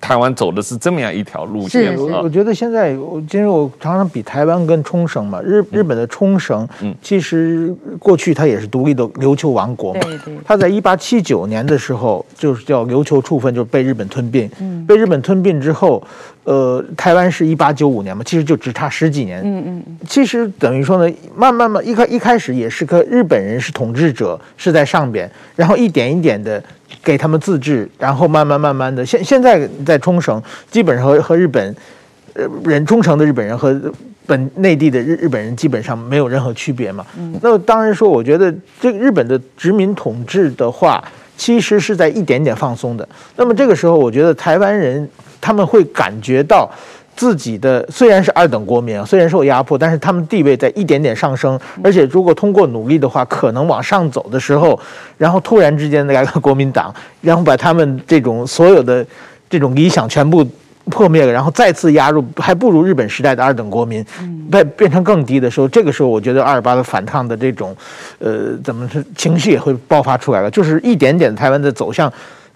[0.00, 1.96] 台湾走的是这么样一条路线。
[1.96, 6.68] 是，我觉得现在，我其实我常常比台湾跟冲绳嘛，日日本的冲绳，
[7.00, 10.00] 其实过去它也是独立的琉球王国嘛。
[10.00, 10.36] 对对。
[10.44, 14.50] 它在一八七九年的时候，就是叫琉球处分，就是被日本吞并。
[14.60, 14.84] 嗯。
[14.86, 16.02] 被日本吞并之后，
[16.44, 19.40] 呃，台湾是一八九五年嘛，其实就只差十几年。
[19.44, 19.98] 嗯嗯。
[20.06, 26.62] 其实等于说呢，慢慢慢一开一开始也是个日本人是统治者，是在上边，然后一点一点的。
[27.06, 31.76] 给他们自治，然后慢慢慢慢的，现现在在冲绳，基本上和和日本，
[32.34, 33.80] 呃人冲绳的日本人和
[34.26, 37.06] 本内地的日日本人基本上没有任何区别嘛。
[37.16, 37.38] 嗯。
[37.40, 41.00] 那么当然说，我觉得这个日本的殖民统治的话，
[41.36, 43.08] 其实是在一点点放松的。
[43.36, 45.08] 那么这个时候，我觉得台湾人
[45.40, 46.68] 他们会感觉到。
[47.16, 54.78] 自己的虽然是二等国民啊，虽然受压迫，但是他们地位在一点点上升，而且如果通过努力的话，可能往上走的时候，
[55.16, 59.04] 然后突然之间来个国民党，然后把他们这种所有的
[59.48, 60.46] 这种理想全部
[60.90, 64.04] 破灭了，然后再次压入，还不如日本时代的二等国民，
[64.50, 67.74] 变变成更低的时候，这个时候我觉得二二八的反抗的这种，
[68.18, 72.12] 呃，怎么是情绪也会爆发出来了，就是一点点台湾的走向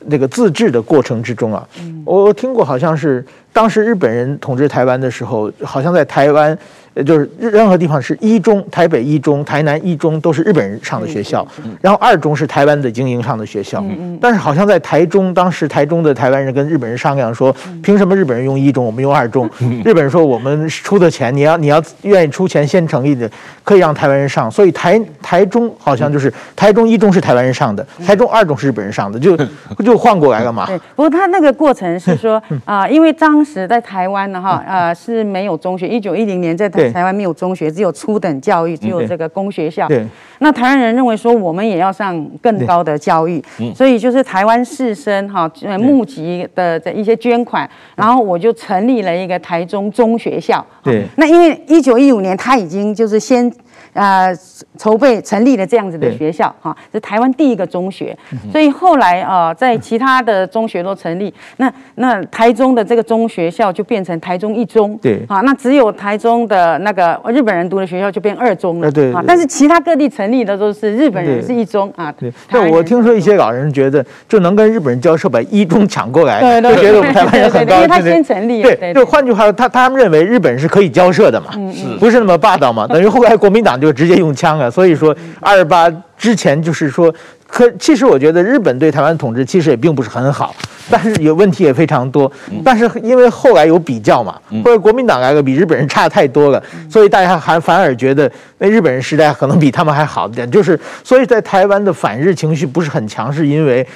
[0.06, 1.66] 那个自治的过程之中啊，
[2.04, 3.24] 我听过好像是。
[3.52, 6.56] 当时日本人统治台湾的时候，好像在台湾。
[6.92, 11.46] 呃就是任何地方是一中，台北一中、台南一中都是日本人上的学校，
[11.80, 13.82] 然后二中是台湾的精英上的学校。
[14.20, 19.48] 但是好像在台中，当时台中的台湾人跟日本人商量说，凭什么日本人用一中，我们用二中？
[19.84, 23.30] 日本人说我们出的钱，你要你要愿意出钱先成立的，
[23.62, 24.50] 可以让台湾人上。
[24.50, 29.38] 所以台台中好像就是台中一中是台湾人上的，台中二中是日本人上的，就
[29.84, 30.66] 就换过来了嘛。
[30.66, 36.90] 对，不过他那个过程是说 啊，因为当时在台湾呢哈，呃是没有中学，一九一零年在台。
[36.90, 39.88] 台湾没有中学，只有初等教育，只有这个公学校。
[39.88, 40.04] 对，
[40.40, 43.42] 那台湾人认为说，我们也要上更高的教育，
[43.74, 50.62] 所以就是台湾士绅哈，募集的这一些捐款，然后我就成立了一个台中中学校。
[50.82, 53.50] 对，那因为一九一五年他已经就是先。
[53.92, 54.32] 呃，
[54.78, 58.16] 筹备成立了这样子的学校哈，是台湾第一个中学，
[58.52, 83.79] 所以后来啊，在其他的中学都成立，那那台中的这个中学校就变成台中一中，对，啊，那只有台中的那个日本人读的学校就变二中了，对，啊，但是其他各地成立的都是日本人是一中啊，对，对，我听说一些老人觉得，就能跟日本人交涉，把一中抢过来，对， 就觉得我们台湾人很高兴，因为他先成立，对，就换句话说，他他们认为日本人是可以交涉的嘛，是，不是那么霸道嘛， 等于后来国民党。
[83.80, 87.12] 就直接用枪啊，所以说二二八之前就是说，
[87.48, 90.54] 可其实我觉得日本对台湾统治其实也并不是很好，
[90.90, 92.30] 但是有问题也非常多。
[92.64, 100.48] 但是因为后来有比较嘛，或者国民党来了比日本人差太多了，所以大家还反而觉得那日本人时代可能比他们还好一点。
[100.50, 103.86] 就是所以在台湾的反日情绪不是很强，是因为。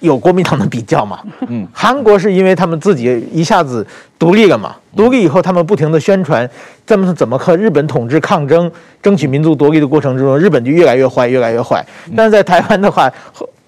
[0.00, 1.20] 有国民党的比较嘛？
[1.48, 3.86] 嗯，韩国是因为他们自己一下子
[4.18, 6.48] 独立了嘛，独立以后他们不停的宣传，
[6.86, 8.70] 怎么怎么和日本统治抗争，
[9.02, 11.84] 争取民族独立的过程之中，日本就越来越坏，越来越坏。
[12.16, 13.12] 但是在台湾的话。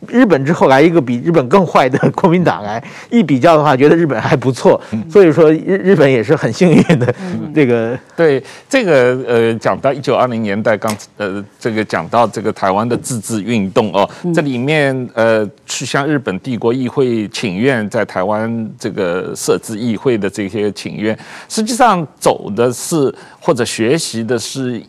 [0.08, 7.14] 日本之后来一个比日本更坏的国民党来一比较的话，觉得日本还不错，所以说日日本也是很幸运的。
[7.54, 21.16] 这个对这个呃，讲到一九二零年代刚呃，这个讲到这个台湾的自治运动哦，这里面呃去向日本帝国议会请愿，在台湾这个设置议会的这些请愿，
[21.48, 24.82] 实际上走的是或者学习的是。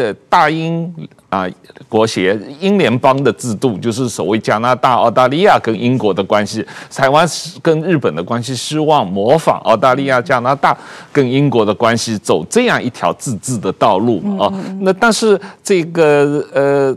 [0.00, 0.90] 的大英
[1.28, 1.46] 啊
[1.88, 10.76] 国协英联邦的制度，就是所谓加拿大、澳大利亚跟英国的关系，台湾是跟日本的关系，希望模仿澳大利亚、加拿大
[11.12, 14.50] 跟英国的关系，走这样一条自治的道路啊。
[14.80, 16.96] 那但是这个呃。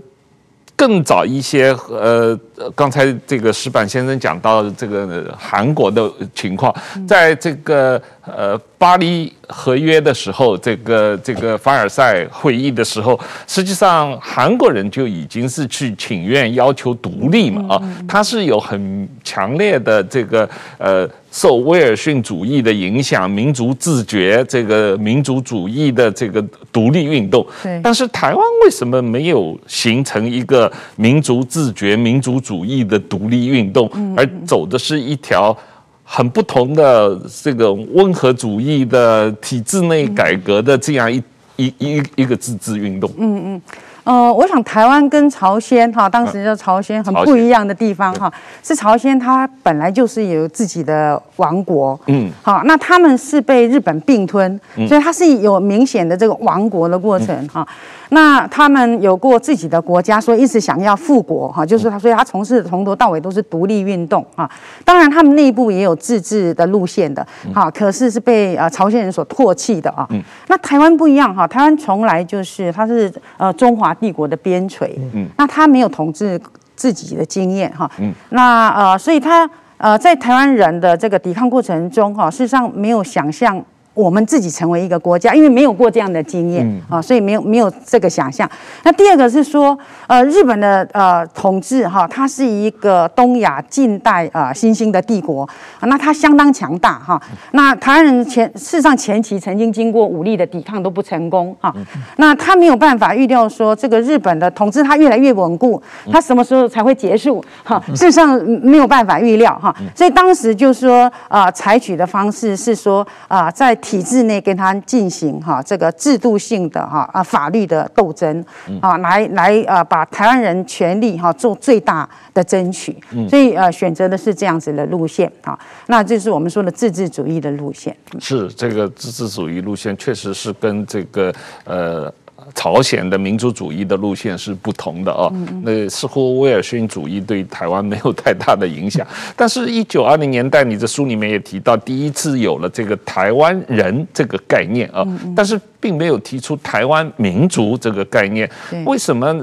[0.86, 2.38] 更早一些，呃，
[2.76, 6.76] 刚才这个石板先生讲到这个韩国的情况，
[7.08, 13.18] 在这个呃巴黎合约的时候，这个这个凡尔赛会议的时候，
[13.48, 21.10] 实际上韩国人就已经是去请愿要求独立嘛，啊，他是有很强烈的这个呃。
[21.34, 26.40] 受威尔逊主义的影响，民族自觉这个民族主义的这个
[26.72, 27.82] 独立运动，对。
[27.84, 35.58] 但是台湾为什么没有形成一个民族自觉、民族主义的独立运动，而走的是一条
[36.04, 41.20] 很不同的这个温和主义的体制内改革的这样一
[41.56, 43.12] 一一一个自治运动？
[43.18, 43.62] 嗯嗯。
[44.04, 48.32] 呃，我想台湾跟朝鲜哈，当时叫朝鲜，很不一样的地方哈，
[48.62, 57.66] 是朝鲜它本来就是有自己的王国，嗯，好，那他们是被日本并吞，所以它是有明显的这个亡国的过程哈。
[58.10, 64.48] 那他们有过自己的国家，所以一直想要复国哈，就是他，所以他从事从头到尾都是独立运动啊。
[64.86, 67.26] 当然，他们内部也有自治的路线的，
[67.56, 70.08] 哈，可是是被呃朝鲜人所唾弃的啊。
[70.48, 76.40] 那台湾不一样哈，台湾从来就是它是呃中华帝国的边陲，嗯，那他没有统治
[76.76, 83.64] 自己的经验哈，嗯，那呃，所以他呃在台湾人的这个抵抗过程中哈，事实上没有想象。
[83.94, 88.50] 我们自己成为一个国家，因为没有过这样的经验啊，所以没有没有这个想象。
[88.84, 89.78] 那第二个是说，
[90.08, 95.48] 呃，日本的呃统治哈，它是一个东亚近代啊新兴的帝国，
[95.82, 97.22] 那它相当强大哈。
[97.52, 101.74] 那台湾人前事实上前期曾经经过武力的抵抗都不成功哈。
[102.18, 105.82] 那他没有办法预料说这个日本的统治它越来越稳固，
[106.12, 107.82] 它什么时候才会结束哈？
[107.90, 109.76] 事实上没有办法预料哈。
[109.96, 118.44] 所以当时就是说啊，采取的方式是说啊，在体制内跟他进行哈这个制度性的哈啊法律的斗争
[118.82, 122.96] 啊，来来啊把台湾人权利哈做最大的争取，
[123.30, 127.96] 所以呃选择的是这样子的路线啊，那就是我们说的自治主义的路线。
[128.20, 131.32] 是这个自治主义路线，确实是跟这个
[131.66, 132.12] 呃。
[132.56, 135.32] 朝鲜的民族主义的路线是不同的哦，
[135.64, 139.06] 那似乎威尔逊主义对台湾没有太大的影响。
[139.36, 148.50] 但是，一九二零年代，你这书里面也提到，第一次有了这个台湾人这个概念啊，但是并没有提出台湾民族这个概念。
[148.86, 149.34] 为什么？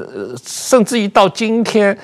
[0.45, 1.97] 甚至于到今天，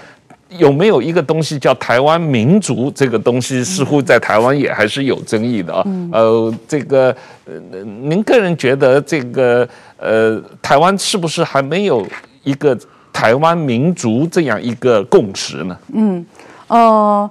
[0.48, 2.90] 有没有一个东西叫台湾民族？
[2.94, 5.84] 这个东西似乎在台湾也还是有争议的啊。
[6.12, 9.68] 呃，这个，呃，您个人觉得这个？
[9.98, 12.06] 呃，台湾是不是还没有
[12.44, 12.78] 一个
[13.12, 15.78] 台湾民族这样一个共识呢？
[15.92, 16.24] 嗯，
[16.68, 17.30] 呃。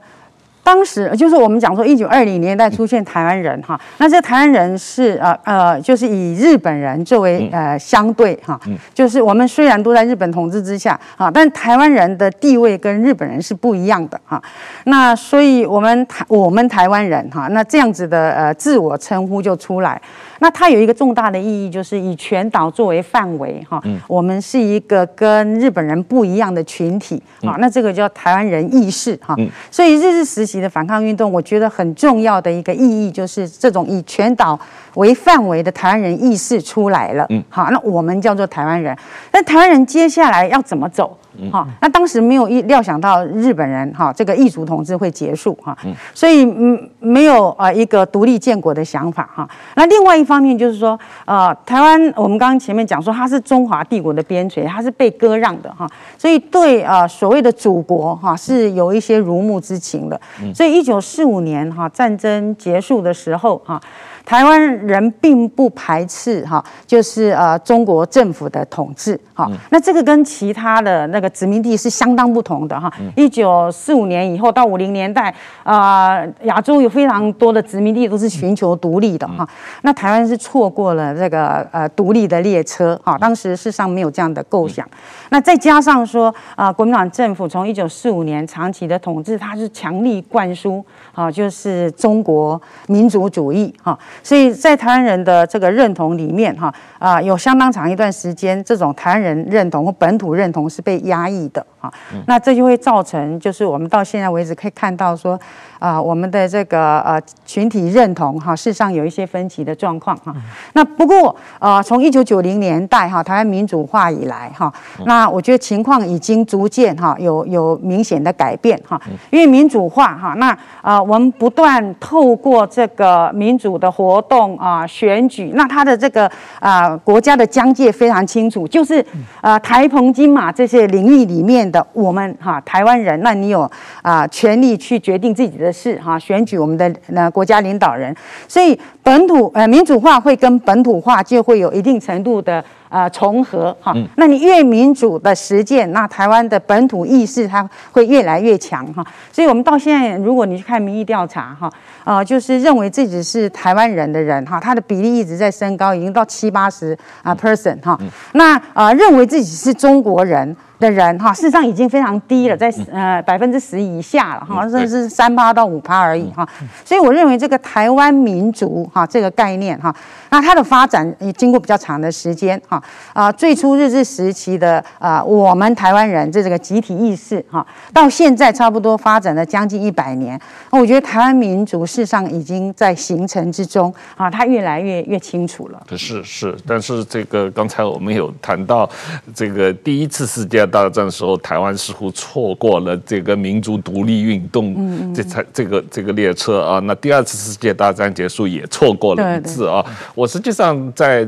[0.66, 8.60] 当时就是我们讲说，一九二零年代出现台湾人哈，那这台湾人是呃呃，就是以日本人作为呃相对哈，
[8.92, 14.42] 就是我们虽然都在日本统治之下啊，但台湾人的地位跟日本人是不一样的哈。
[14.86, 20.02] 那所以我们台我们台湾人哈，那这样子的呃自我称呼就出来。
[20.40, 27.56] 那它有一个重大的意义，就是以全岛作为范围哈，我们是一个跟日本人不一样的群体啊。
[27.60, 29.36] 那这个叫台湾人意识哈。
[29.70, 30.56] 所以日治时习。
[30.56, 34.58] 的反抗运动，我觉得很重要的一个意义就是这种以全岛
[34.94, 37.26] 为范围的台湾人意识出来了。
[37.30, 38.98] 嗯，好，那我们叫做台湾人。
[39.34, 41.16] 那台湾人接下来要怎么走？
[41.52, 45.78] 好，那当时没有意料想到日本人哈这个异族统治会结束哈，
[46.14, 49.48] 所以嗯没有啊一个独立建国的想法哈。
[49.76, 60.20] 那另外一方面就是说呃，台湾我们刚刚前面讲说它是中华帝国的边陲，它是被割让的哈，所以对啊所谓的祖国哈是有一些如沐之情的。
[60.54, 63.82] 所以一九四五年哈战争结束的时候哈。
[64.26, 69.48] 台湾人并不排斥哈，就是呃中国政府的统治哈。
[69.70, 72.92] 那这个跟其他的那个殖民地是相当不同的哈。
[73.16, 79.48] 一九四五年以后到五零年代啊，亚洲有非常多的殖民地都是寻求独立的哈。
[79.84, 83.18] 那台湾是错过了这个呃独立的列车哈。
[83.20, 84.88] 当时事实上没有这样的构想。
[85.30, 93.98] 那再加上说啊，国民党政府从一九四五年长期的统治，它是强力灌输啊，就是中国民族主义哈。
[94.24, 101.92] 所以在台湾人的这个认同里面哈啊，有相当长一段时间，这种台湾人认同或本土认同是被压抑的哈。
[102.28, 105.40] 那这就会造成，就是我们到现在为止可以看到说。
[105.86, 110.34] 啊，我们的这个呃群体认同哈，事实上有一些分歧的状况哈。
[110.74, 114.74] 那不过呃，从一九九零年代哈，台湾民主化以来哈，
[115.06, 119.00] 那我觉得情况已经逐渐哈有有明显的改变哈。
[119.30, 126.28] 因为民主化哈，那啊我们不断透过这个民主的活动啊选举，那它的这个
[126.60, 129.06] 啊国家的疆界非常清楚，就是
[129.42, 133.70] 呃台澎金马这些领域里面的我们哈台湾人，那你有
[134.02, 135.75] 啊权利去决定自己的。
[135.76, 138.16] 是哈，选举我们的那国家领导人，
[138.48, 143.94] 所以本土呃民主化会跟本土化就会有一定程度的呃重合哈。
[144.16, 149.06] 那你越民主的实践，那台湾的本土意识它会越来越强哈。
[149.32, 151.70] 所以我们到现在，如果你去看民意调查哈，
[152.04, 157.96] 啊，就是认为自己是台湾人的人哈，他的比例一直在升高，已经到七八十啊 percent 哈。
[158.34, 160.58] 那啊，认为自己是中国人。
[160.78, 166.46] 的人哈，事实上已经非常低了，在呃百分之十以下了哈，甚至是三趴到五趴而已哈。
[166.84, 169.94] 所以我认为这个台湾民族哈这个概念哈，
[170.30, 172.82] 那它的发展也经过比较长的时间哈
[173.12, 180.40] 啊，最初日治时期的啊我们台湾人这这个集体意识哈，到现在差不多发展了将近一百年，
[180.70, 185.84] 我觉得台湾民族事实上已经在形成之中啊，它越来越越清楚了。
[185.98, 188.90] 是是，但是这个刚才我们有谈到
[189.34, 196.80] 这个第一次世界大战的时候，台湾似乎错过了这个民族独立运动，这才这个这个列车啊。
[196.80, 199.84] 那第二次世界大战结束也错过了一次啊。
[200.14, 201.28] 我实际上在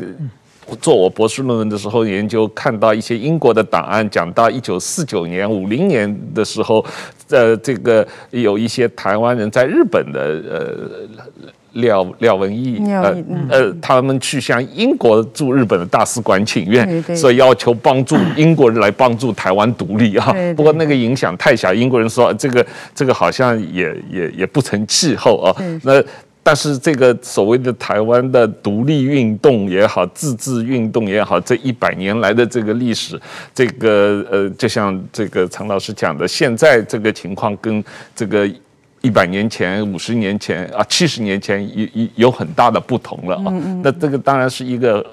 [0.81, 6.85] 做我博士论文的时候，研究看到一些英国的档案，讲到一九四九年、五零年的时候，
[7.29, 11.17] 呃，这个有一些台湾人在日本的呃。
[11.73, 13.15] 廖廖文义，呃
[13.49, 20.33] 呃，他们去向英国驻日本的大使馆请愿，所以要求帮助 英国人来帮助台湾独立啊。
[20.55, 25.55] 不过那个影响太小，英国人说这个这个好像也也也不成气候啊。
[25.83, 26.03] 那
[26.47, 33.19] 但是这个所谓的台湾的独立运动也好，自治运动也好，这一百年来的这个历史，
[33.53, 37.83] 这个呃，就像这个陈老师讲的，现在这个情况跟
[38.15, 38.49] 这个。
[39.01, 43.53] 一百年前、五十年前啊、七十年前有有有很大的不同了啊。
[43.83, 45.05] 那这个当然是一个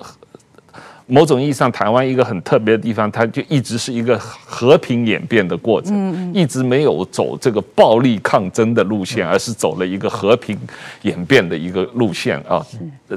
[1.07, 10.59] 某种意义上台湾一个很特别的地方，它就一直是一个和平演变的过程，一直没有走这个暴力抗争的路线，而是走了一个和平
[11.03, 12.65] 演变的一个路线啊。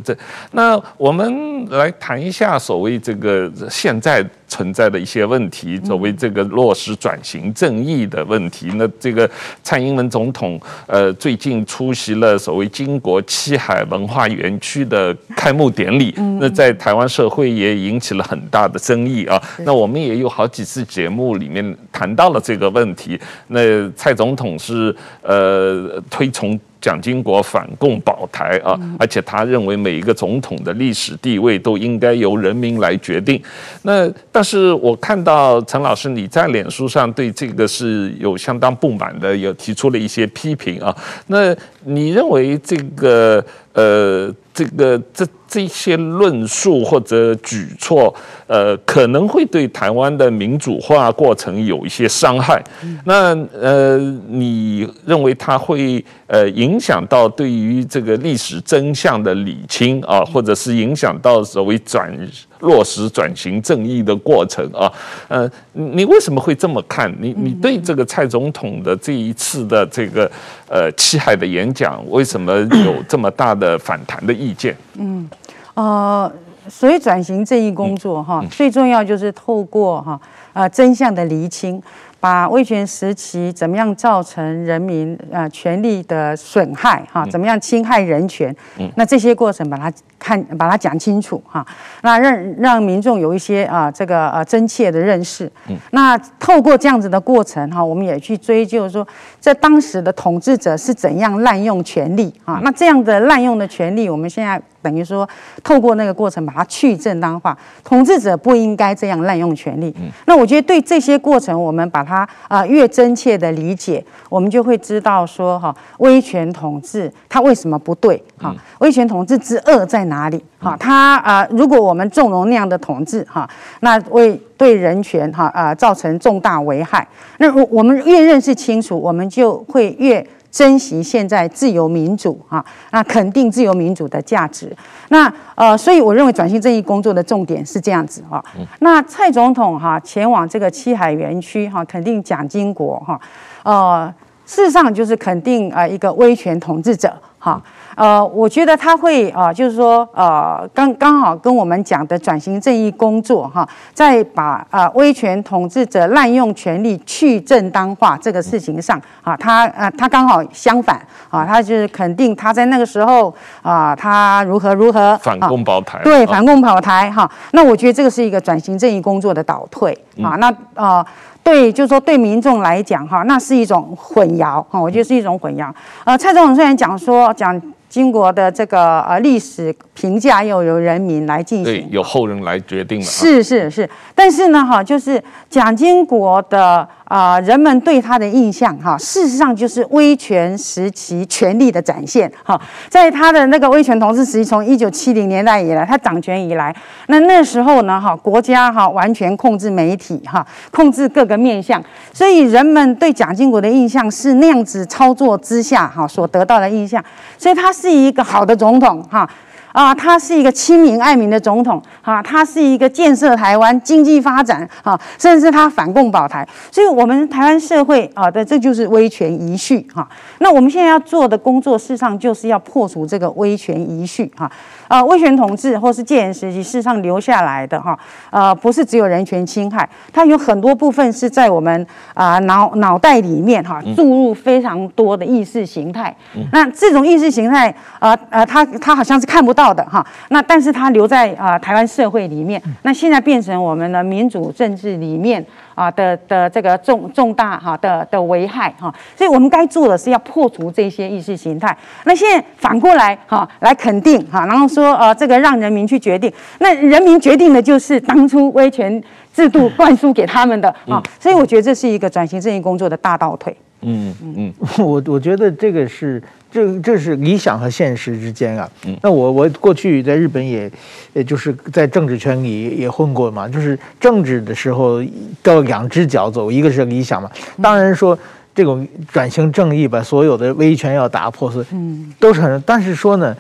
[0.04, 0.16] 这
[0.52, 4.26] 那我们来谈一下所谓这个现在。
[4.48, 9.30] 存在的一些问题，作为这个落实转型正义的问题，那这个
[9.62, 19.42] 蔡英文总统呃最近出席了所谓金国七海文化园区的开幕典礼，那在台湾社会也引起了很大的争议啊。
[19.60, 23.20] 那我们也有好几次节目里面谈到了这个问题。
[23.48, 26.60] 那蔡总统是呃推崇。
[26.80, 33.42] 蒋经国反共保台啊，而且他认为每一个总统的历史地位都应该由人民来决定。
[33.82, 40.96] 那但是我看到陈老师你在脸书上对这个是有相当不满的，有提出了一些批评啊。
[41.28, 45.26] 那你认为这个呃这个这？
[45.48, 48.14] 这些论述或者举措，
[48.48, 52.62] 呃，可能会对台湾的民主化过程有一些伤害。
[53.06, 62.12] 那呃，你认为它会呃影响到对于这个历史真相的理清啊，或者是影响到所谓转
[62.60, 64.92] 落实转型正义的过程啊？
[65.28, 67.14] 呃，你为什么会这么看？
[67.20, 70.30] 你你对这个蔡总统的这一次的这个
[70.68, 74.76] 呃七海的演讲，为什么有这么大的反弹的意见？
[74.98, 75.30] 嗯。
[75.78, 76.32] 呃，
[76.68, 80.20] 所以转型正义工作哈，最重要就是透过哈
[80.54, 81.82] 呃真相的厘清。
[82.20, 88.54] 把威权时期怎么样造成人民啊权利的损害哈，怎么样侵害人权，
[88.96, 91.66] 那这些过程把它看把它讲清楚哈，
[92.02, 95.52] 那让让民众有一些啊这个呃真切的认识。
[95.70, 99.08] 嗯那透过这样子的过程哈，我们也去追究说，
[99.40, 102.60] 在当时的统治者是怎样滥用权力啊？
[102.64, 105.28] 那这样的滥用的权力，我们现在等于说
[105.64, 109.94] 透过那个过程把它去正当化，统治者不应该这样滥用权力。
[110.00, 118.54] 嗯那我觉得对这些过程，我们把它啊越真切的理解，我们就会知道说哈威权统治它为什么不对哈？
[118.80, 120.76] 威权统治之恶在哪里哈？
[120.80, 123.48] 他啊如果我们纵容那样的统治哈，
[123.82, 127.08] 那为对人权哈啊造成重大危害。
[127.38, 134.76] 那我我们越认识清楚，我们就会越珍惜现在自由民主哈，那肯定自由民主的价值。
[135.10, 138.44] 那呃，所以我认为转型正义工作的重点是这样子哈。
[138.80, 143.20] 那蔡总统哈前往这个七海园区哈，肯定蒋经国哈，
[143.64, 144.14] 呃，
[144.46, 147.62] 事实上就是肯定啊一个威权统治者哈。
[147.98, 163.34] 呃，我觉得他会啊、呃，就是说，呃，刚刚好跟我们讲的转型正义工作哈，在把啊、呃、威权统治者滥用权力去正当化这个事情上啊，他呃他刚好相反啊，他就是肯定他在那个时候
[163.64, 167.28] 啊，他如何如何反共保台，对，反共保台哈。
[167.54, 170.36] 那我觉得这个是一个转型正义工作的倒退啊。
[170.36, 171.04] 那呃，
[171.42, 175.74] 对，就是说对民众来讲哈，那是一种混淆哈，我觉得是一种混淆。
[176.04, 177.60] 呃，蔡总统虽然讲说讲。
[177.90, 183.06] 经国的这个呃历史评价又由人民来进行，对，由后人来决定了。
[183.06, 186.88] 是是是，但是呢哈，就是蒋经国的。
[187.08, 192.60] 啊、人们对他的印象哈，事实上就是威权时期权力的展现哈。
[192.90, 196.76] 在他的那个威权统治时期，从一九七零年代以来，他掌权以来，
[197.08, 201.82] 那那时候呢哈，国家哈完全控制媒体哈，控制各个面向，
[202.12, 207.02] 所以人们对蒋经国的印象是那样子操作之下哈所得到的印象，
[207.38, 209.30] 所以他是一个好的总统哈。
[209.78, 220.10] 啊，他是一个亲民爱民的总统，哈，他是一个建设台湾经济发展，啊，甚至他反共保台，所以我们台湾社会啊的这就是威权遗绪，哈。
[220.40, 224.52] 那我们现在要做的工作，事实上就是要破除这个威权遗绪，哈。
[224.88, 227.96] 啊，威权统治或是戒严时期，事实上留下来的哈，
[228.32, 236.16] 呃，不是只有人权侵害，它有很多部分是在我们啊脑脑袋里面哈注入非常多的意识形态。
[236.52, 245.46] 那这种意识形态，呃呃，它它好像是看不到的哈，那但是它留在啊台湾社会里面，那现在变成我们的民主政治里面。
[245.78, 251.78] 啊的的这个重重大哈的的危害哈，所以我们该做的是要破除这些意识形态。
[252.06, 259.00] 那现在反过来哈来肯定哈，然后说呃这个让人民去决定，那人民决定的就是当初威权
[259.32, 263.56] 制度灌输给他们的啊，所以我觉得这是一个转型正义工作的大倒退。
[263.82, 264.52] 嗯嗯，
[264.84, 266.20] 我我觉得这个是。
[266.50, 268.70] 这这是理想和现实之间啊。
[269.02, 270.72] 那我我过去在日本也，
[271.14, 273.48] 也就是在政治圈里也混过嘛。
[273.48, 275.04] 就是政治的时候，
[275.44, 277.30] 都两只脚走，一个是理想嘛。
[277.62, 278.18] 当然说
[278.56, 282.64] 这种转型正义把所有的威权要打破，是嗯，都是很。
[282.66, 283.36] 但是说呢，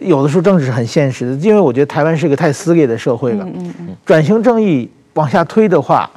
[0.00, 3.44] 有的时候政治是很现实的，因为我觉得台湾是一个太撕裂的社会了。
[3.44, 3.96] 嗯嗯。
[4.04, 6.10] 转型正义往下推的话，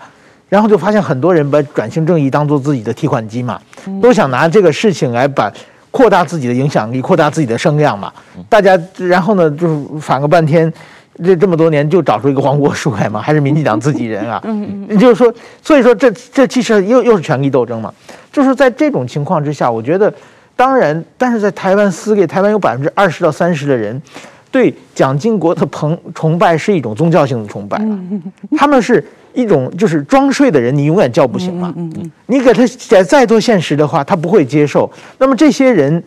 [0.49, 3.61] 然后就发现很多人把转型正义当做自己的提款机嘛，
[4.01, 5.51] 都想拿这个事情来把。
[5.91, 8.11] 扩大自己的影响力，扩大自己的声量嘛。
[8.49, 10.71] 大家，然后呢，就是反个半天，
[11.23, 14.41] 这这么多年就找出一个黄国书来嘛， 还是民进党自己人啊。
[14.45, 14.97] 嗯嗯。
[14.97, 17.93] 就是说，所以说这这其实又又是权力斗争嘛。
[18.31, 20.11] 就是在这种情况之下，我觉得，
[20.55, 24.01] 当然，但是在台湾撕裂，台湾有百分之二十到三十的人，
[24.49, 27.81] 对蒋经国的朋崇拜是一种宗教性的崇拜，
[28.57, 29.05] 他们是。
[29.33, 31.73] 一种就是装睡的人，你永远叫不醒嘛。
[32.27, 34.91] 你给他讲再多现实的话，他不会接受。
[35.17, 36.03] 那么这些人，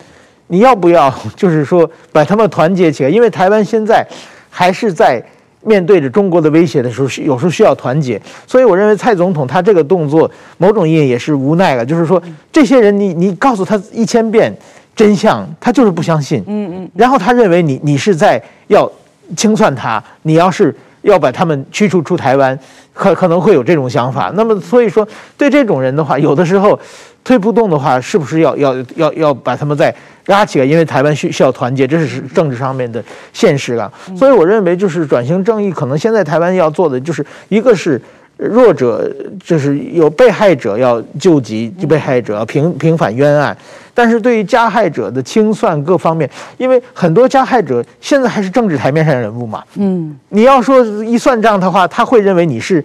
[0.47, 3.09] 你要不要就是说把他们团结起来？
[3.09, 4.05] 因为台湾现在
[4.49, 5.23] 还是在
[5.61, 8.21] 面对着中国的威胁的时候，有时候需要团结。
[8.45, 11.85] 所以我认为蔡总统他这个动作，某种意义也是无奈了。
[11.85, 12.21] 就是说，
[12.51, 14.55] 这些人你你告诉他一千遍
[14.95, 16.43] 真相，他就是不相信。
[16.47, 16.91] 嗯嗯。
[16.95, 18.91] 然后他认为你你是在要
[19.35, 20.75] 清算他，你要是。
[21.05, 22.57] 要把他们驱逐出台湾，
[22.93, 24.31] 可可能会有这种想法。
[24.35, 26.77] 那么，所以说对这种人的话，有的时候
[27.23, 29.93] 推不动的话，是不是要要要要把他们再
[30.25, 30.65] 拉起来？
[30.65, 33.91] 因为台湾需需要团结，这是政治上面的现实啊。
[34.17, 38.01] 所以我认为，就是转型正义，可能现在台湾要做的就是一个是。
[38.37, 39.09] 弱者
[39.43, 43.55] 就是有被害者要救济，被害者要平平反冤案，
[43.93, 52.83] 但是对于加害者的清算各方面，因为很多加害者现在还是政治台面上人物嘛，嗯，你要说一算账的话，他会认为你是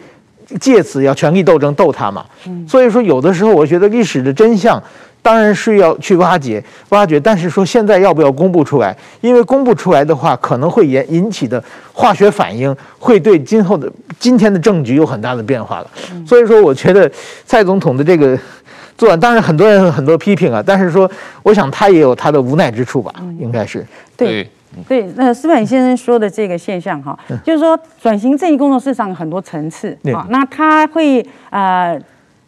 [0.61, 2.25] 借此要权力斗争斗他嘛，
[2.69, 4.83] 所以说有的时候我觉得历史的真相。
[5.23, 8.97] 当然是要去挖掘，挖掘，但是说现在要不要公布出来？
[9.21, 11.62] 因为公布出来的话，可能会引引起的
[11.93, 15.91] 化学反应，会对今后的今天的政局有很大的变化了。
[16.27, 17.11] 所以说，我觉得
[17.45, 18.39] 蔡总统的这个
[18.97, 21.11] 做案，当然很多人有很多批评啊，但是说，
[21.43, 23.87] 我想他也有他的无奈之处吧，应该是。
[24.16, 24.49] 对
[24.89, 32.01] 对，那矢板先生说的这个现象哈，就是说转型正义工作市场有很多层次啊，那他会呃。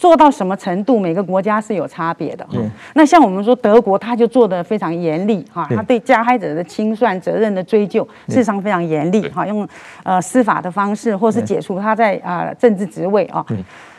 [0.03, 0.99] 做到什么程度？
[0.99, 2.45] 每个国家是有差别的。
[2.55, 9.65] 嗯，那像我们说德国，他就做的非常严厉哈，他对加害者的清算责任的追究，事实上非常严厉哈，用
[10.03, 13.47] 呃司法的方式，或是解除他在啊政治职位啊。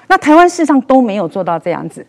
[0.07, 2.05] 那台湾事实上都没有做到这样子。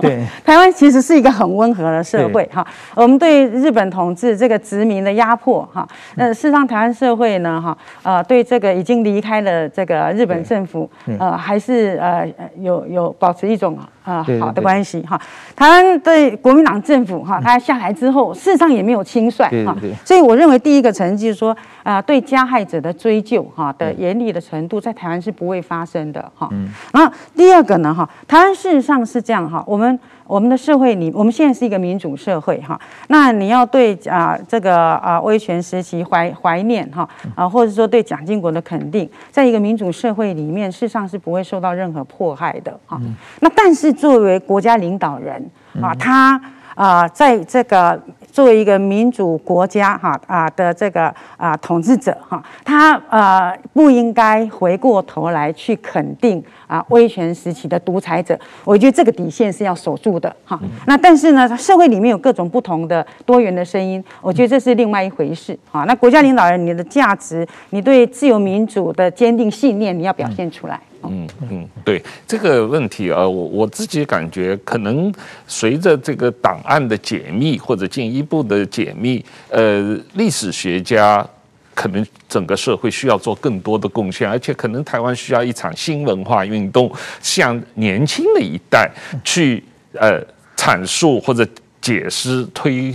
[0.00, 2.66] 对， 台湾其实是一个很温和的社会哈。
[2.94, 12.26] 我们对日本统治这个殖民的压迫哈，那事实上台湾社会呢哈呃对这个已经离开了这个日本政府呃还是呃
[12.58, 15.20] 有有保持一种呃好的关系哈。
[15.54, 19.76] 台湾对国民党政府哈，他下来之后事实上也没有轻率哈。
[20.02, 26.48] 所以我认为第一个层级就是说啊对加害者的追究哈的严厉的程度在台湾是不会发生的哈。
[26.92, 27.12] 然后。
[27.34, 43.00] 第二个呢，哈，台湾事实上是这样哈，我们我们的社会里，我们现在是一个民主社会哈，那你要对啊这个啊威权时期怀怀念哈啊，或者说对蒋经国的肯定，在一个民主社会里面，事实上是不会受到任何迫害的哈。
[43.40, 45.50] 那但是作为国家领导人
[45.80, 46.40] 啊，他
[46.74, 48.00] 啊在这个。
[48.36, 60.60] 作为一个民主国家哈啊的这个啊统治者哈，他呃不应该回过头来去肯定啊威权时期的独裁者，我觉得这个底线是要守住的哈。
[60.84, 65.84] 那但是呢，社会里面有各种不同的多元的声音，我觉得这是另外一回事哈。
[65.84, 70.76] 那国家领导人，你的价值，你对自由民主的坚定信念，你要表现出来。
[70.76, 75.12] 嗯嗯嗯，对这个问题啊，我我自己感觉可能
[75.46, 81.26] 随着这个档案的解密或者进一步的解密，呃，历史学家
[81.74, 86.90] 可能整个社会需要做更多的贡献，而且可能台湾需要一场新文化运动，
[87.20, 88.90] 向年轻的一代
[89.22, 90.20] 去呃
[90.56, 91.46] 阐述或者
[91.80, 92.92] 解释、推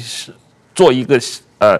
[0.74, 1.20] 做一个
[1.60, 1.80] 呃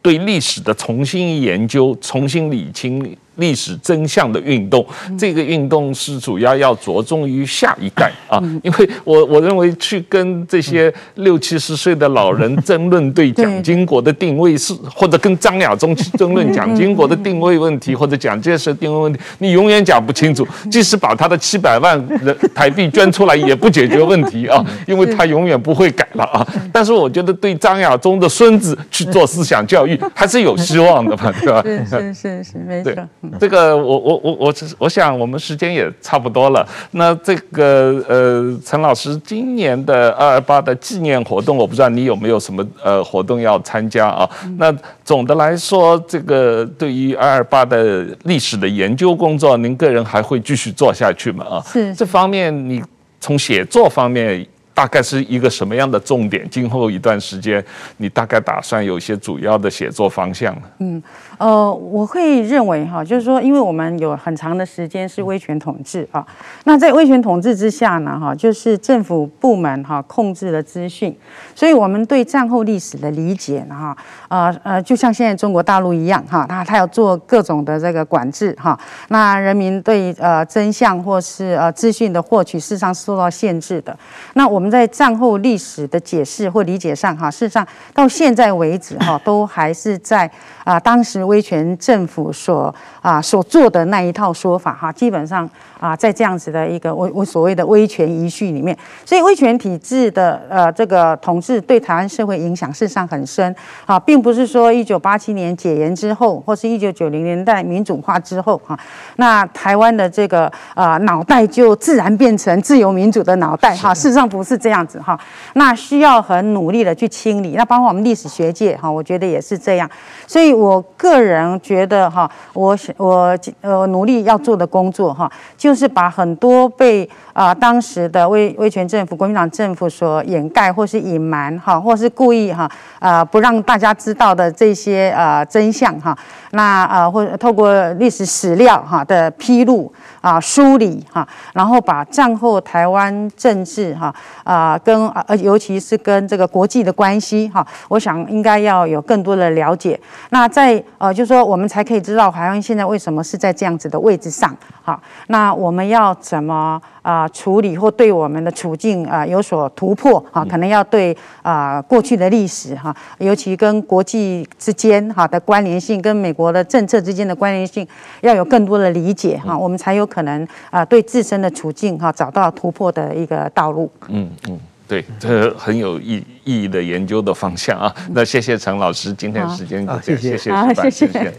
[0.00, 3.16] 对历史的重新研究、重新理清。
[3.36, 4.84] 历史真相的运动，
[5.18, 20.46] 这个运动是主要要着重于下一代 啊，因为我我认为去跟这些六七十岁的老人争论对 蒋经国的定位是，或者跟张亚中去争论蒋经国的定位问题，或者蒋介石定位问题，你永远讲不清楚。
[20.70, 26.46] 即使把他的七百万人台币捐出来，也不解决问题 啊，因为他永远不会改了啊。
[26.72, 31.62] 但是我觉得对张亚中的孙子去做思想教育，还是有希望的嘛，对吧？
[31.62, 32.92] 是是是是，没错。
[33.38, 36.66] 这个我我我我我想我们时间也差不多了。
[36.92, 44.28] 那这个呃，陈老师今年的二二八的纪念活动，我不知道你有没有什么呃活动要参加啊？
[44.58, 44.74] 那
[45.04, 51.44] 总的来说，这个对于二二八的历史的研究工作，您个人还会继续做下去吗？
[51.46, 52.82] 啊，是这方面，你
[53.20, 54.46] 从写作方面。
[54.76, 56.46] 大概是一个什么样的重点？
[56.50, 57.64] 今后一段时间，
[57.96, 60.62] 你大概打算有一些主要的写作方向呢？
[60.80, 61.02] 嗯，
[61.38, 66.24] 呃，我会认为哈，就是说，因为我们有很长的时间是威权统治啊，
[66.64, 71.16] 那在威权统治之下呢，哈，就是政府部门哈控制了资讯，
[71.54, 73.96] 所以我们对战后历史的理解呢，哈，
[74.28, 78.78] 呃呃，就像现在中国大陆一样哈，他他要做各种的这个管制哈，
[79.08, 83.98] 那人民对呃真相或是呃资讯的获取，事实上是受到限制的。
[84.34, 84.66] 那我们。
[84.66, 87.64] 在战后历史的解释或理解上，哈，事实上
[87.94, 90.28] 到现在为止，哈，都还是在
[90.64, 95.48] 啊当时威权政府所啊所做的那一套说法，哈，基本上。
[95.78, 98.74] 啊，在这样子的一个我我所谓的威权遗绪里面，
[99.04, 103.54] 所以威权体制的呃这个统治对台湾社会影响事实上很深
[103.84, 108.76] 啊，并不是说一九八七年解严之后，或是一九九零年代民主化之后哈，
[109.16, 115.20] 那台湾的这个呃脑袋就自然变成自由民主的脑袋哈，事实上不是这样子哈，
[115.52, 119.88] 那需要很努力的去清理，那包括我们历史学界哈，我觉得也是这样，
[120.26, 125.30] 所以我个个人觉得哈，我我呃努力要做的工作哈。
[125.56, 136.16] 就是把很多被啊、当时的威威权政府、国民党政府所掩盖或是隐瞒哈，或是故意哈啊、不让大家知道的这些呃真相哈，
[136.52, 144.14] 那啊、呃、或透过历史史料哈的披露啊梳理哈，然后把战后台湾政治哈
[144.44, 149.98] 啊跟呃尤其是跟这个国际的关系哈，我想应该要有更多的了解。
[150.30, 155.56] 那在呃就是说我们才可以知道台湾现在为什么是在这样子的位置上哈，那。
[155.56, 160.44] 我们要怎么啊处理或对我们的处境啊有所突破啊？
[160.44, 167.88] 可能要对啊过去的历史哈，尤其跟国际之间哈的关联性，跟美国的政策之间的关联性，
[168.20, 173.92] 要有更多的理解哈，我们才有可能啊对自身的处境哈找到突破的一个道路。
[174.08, 174.58] 嗯嗯，
[174.88, 177.94] 对，这很有意意义的研究的方向啊。
[178.12, 180.50] 那谢谢陈老师，今天时间就这样，谢谢，谢
[180.88, 181.34] 谢，谢谢，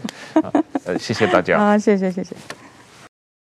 [0.84, 1.58] 呃，谢谢大家。
[1.58, 2.36] 啊，谢谢，谢谢。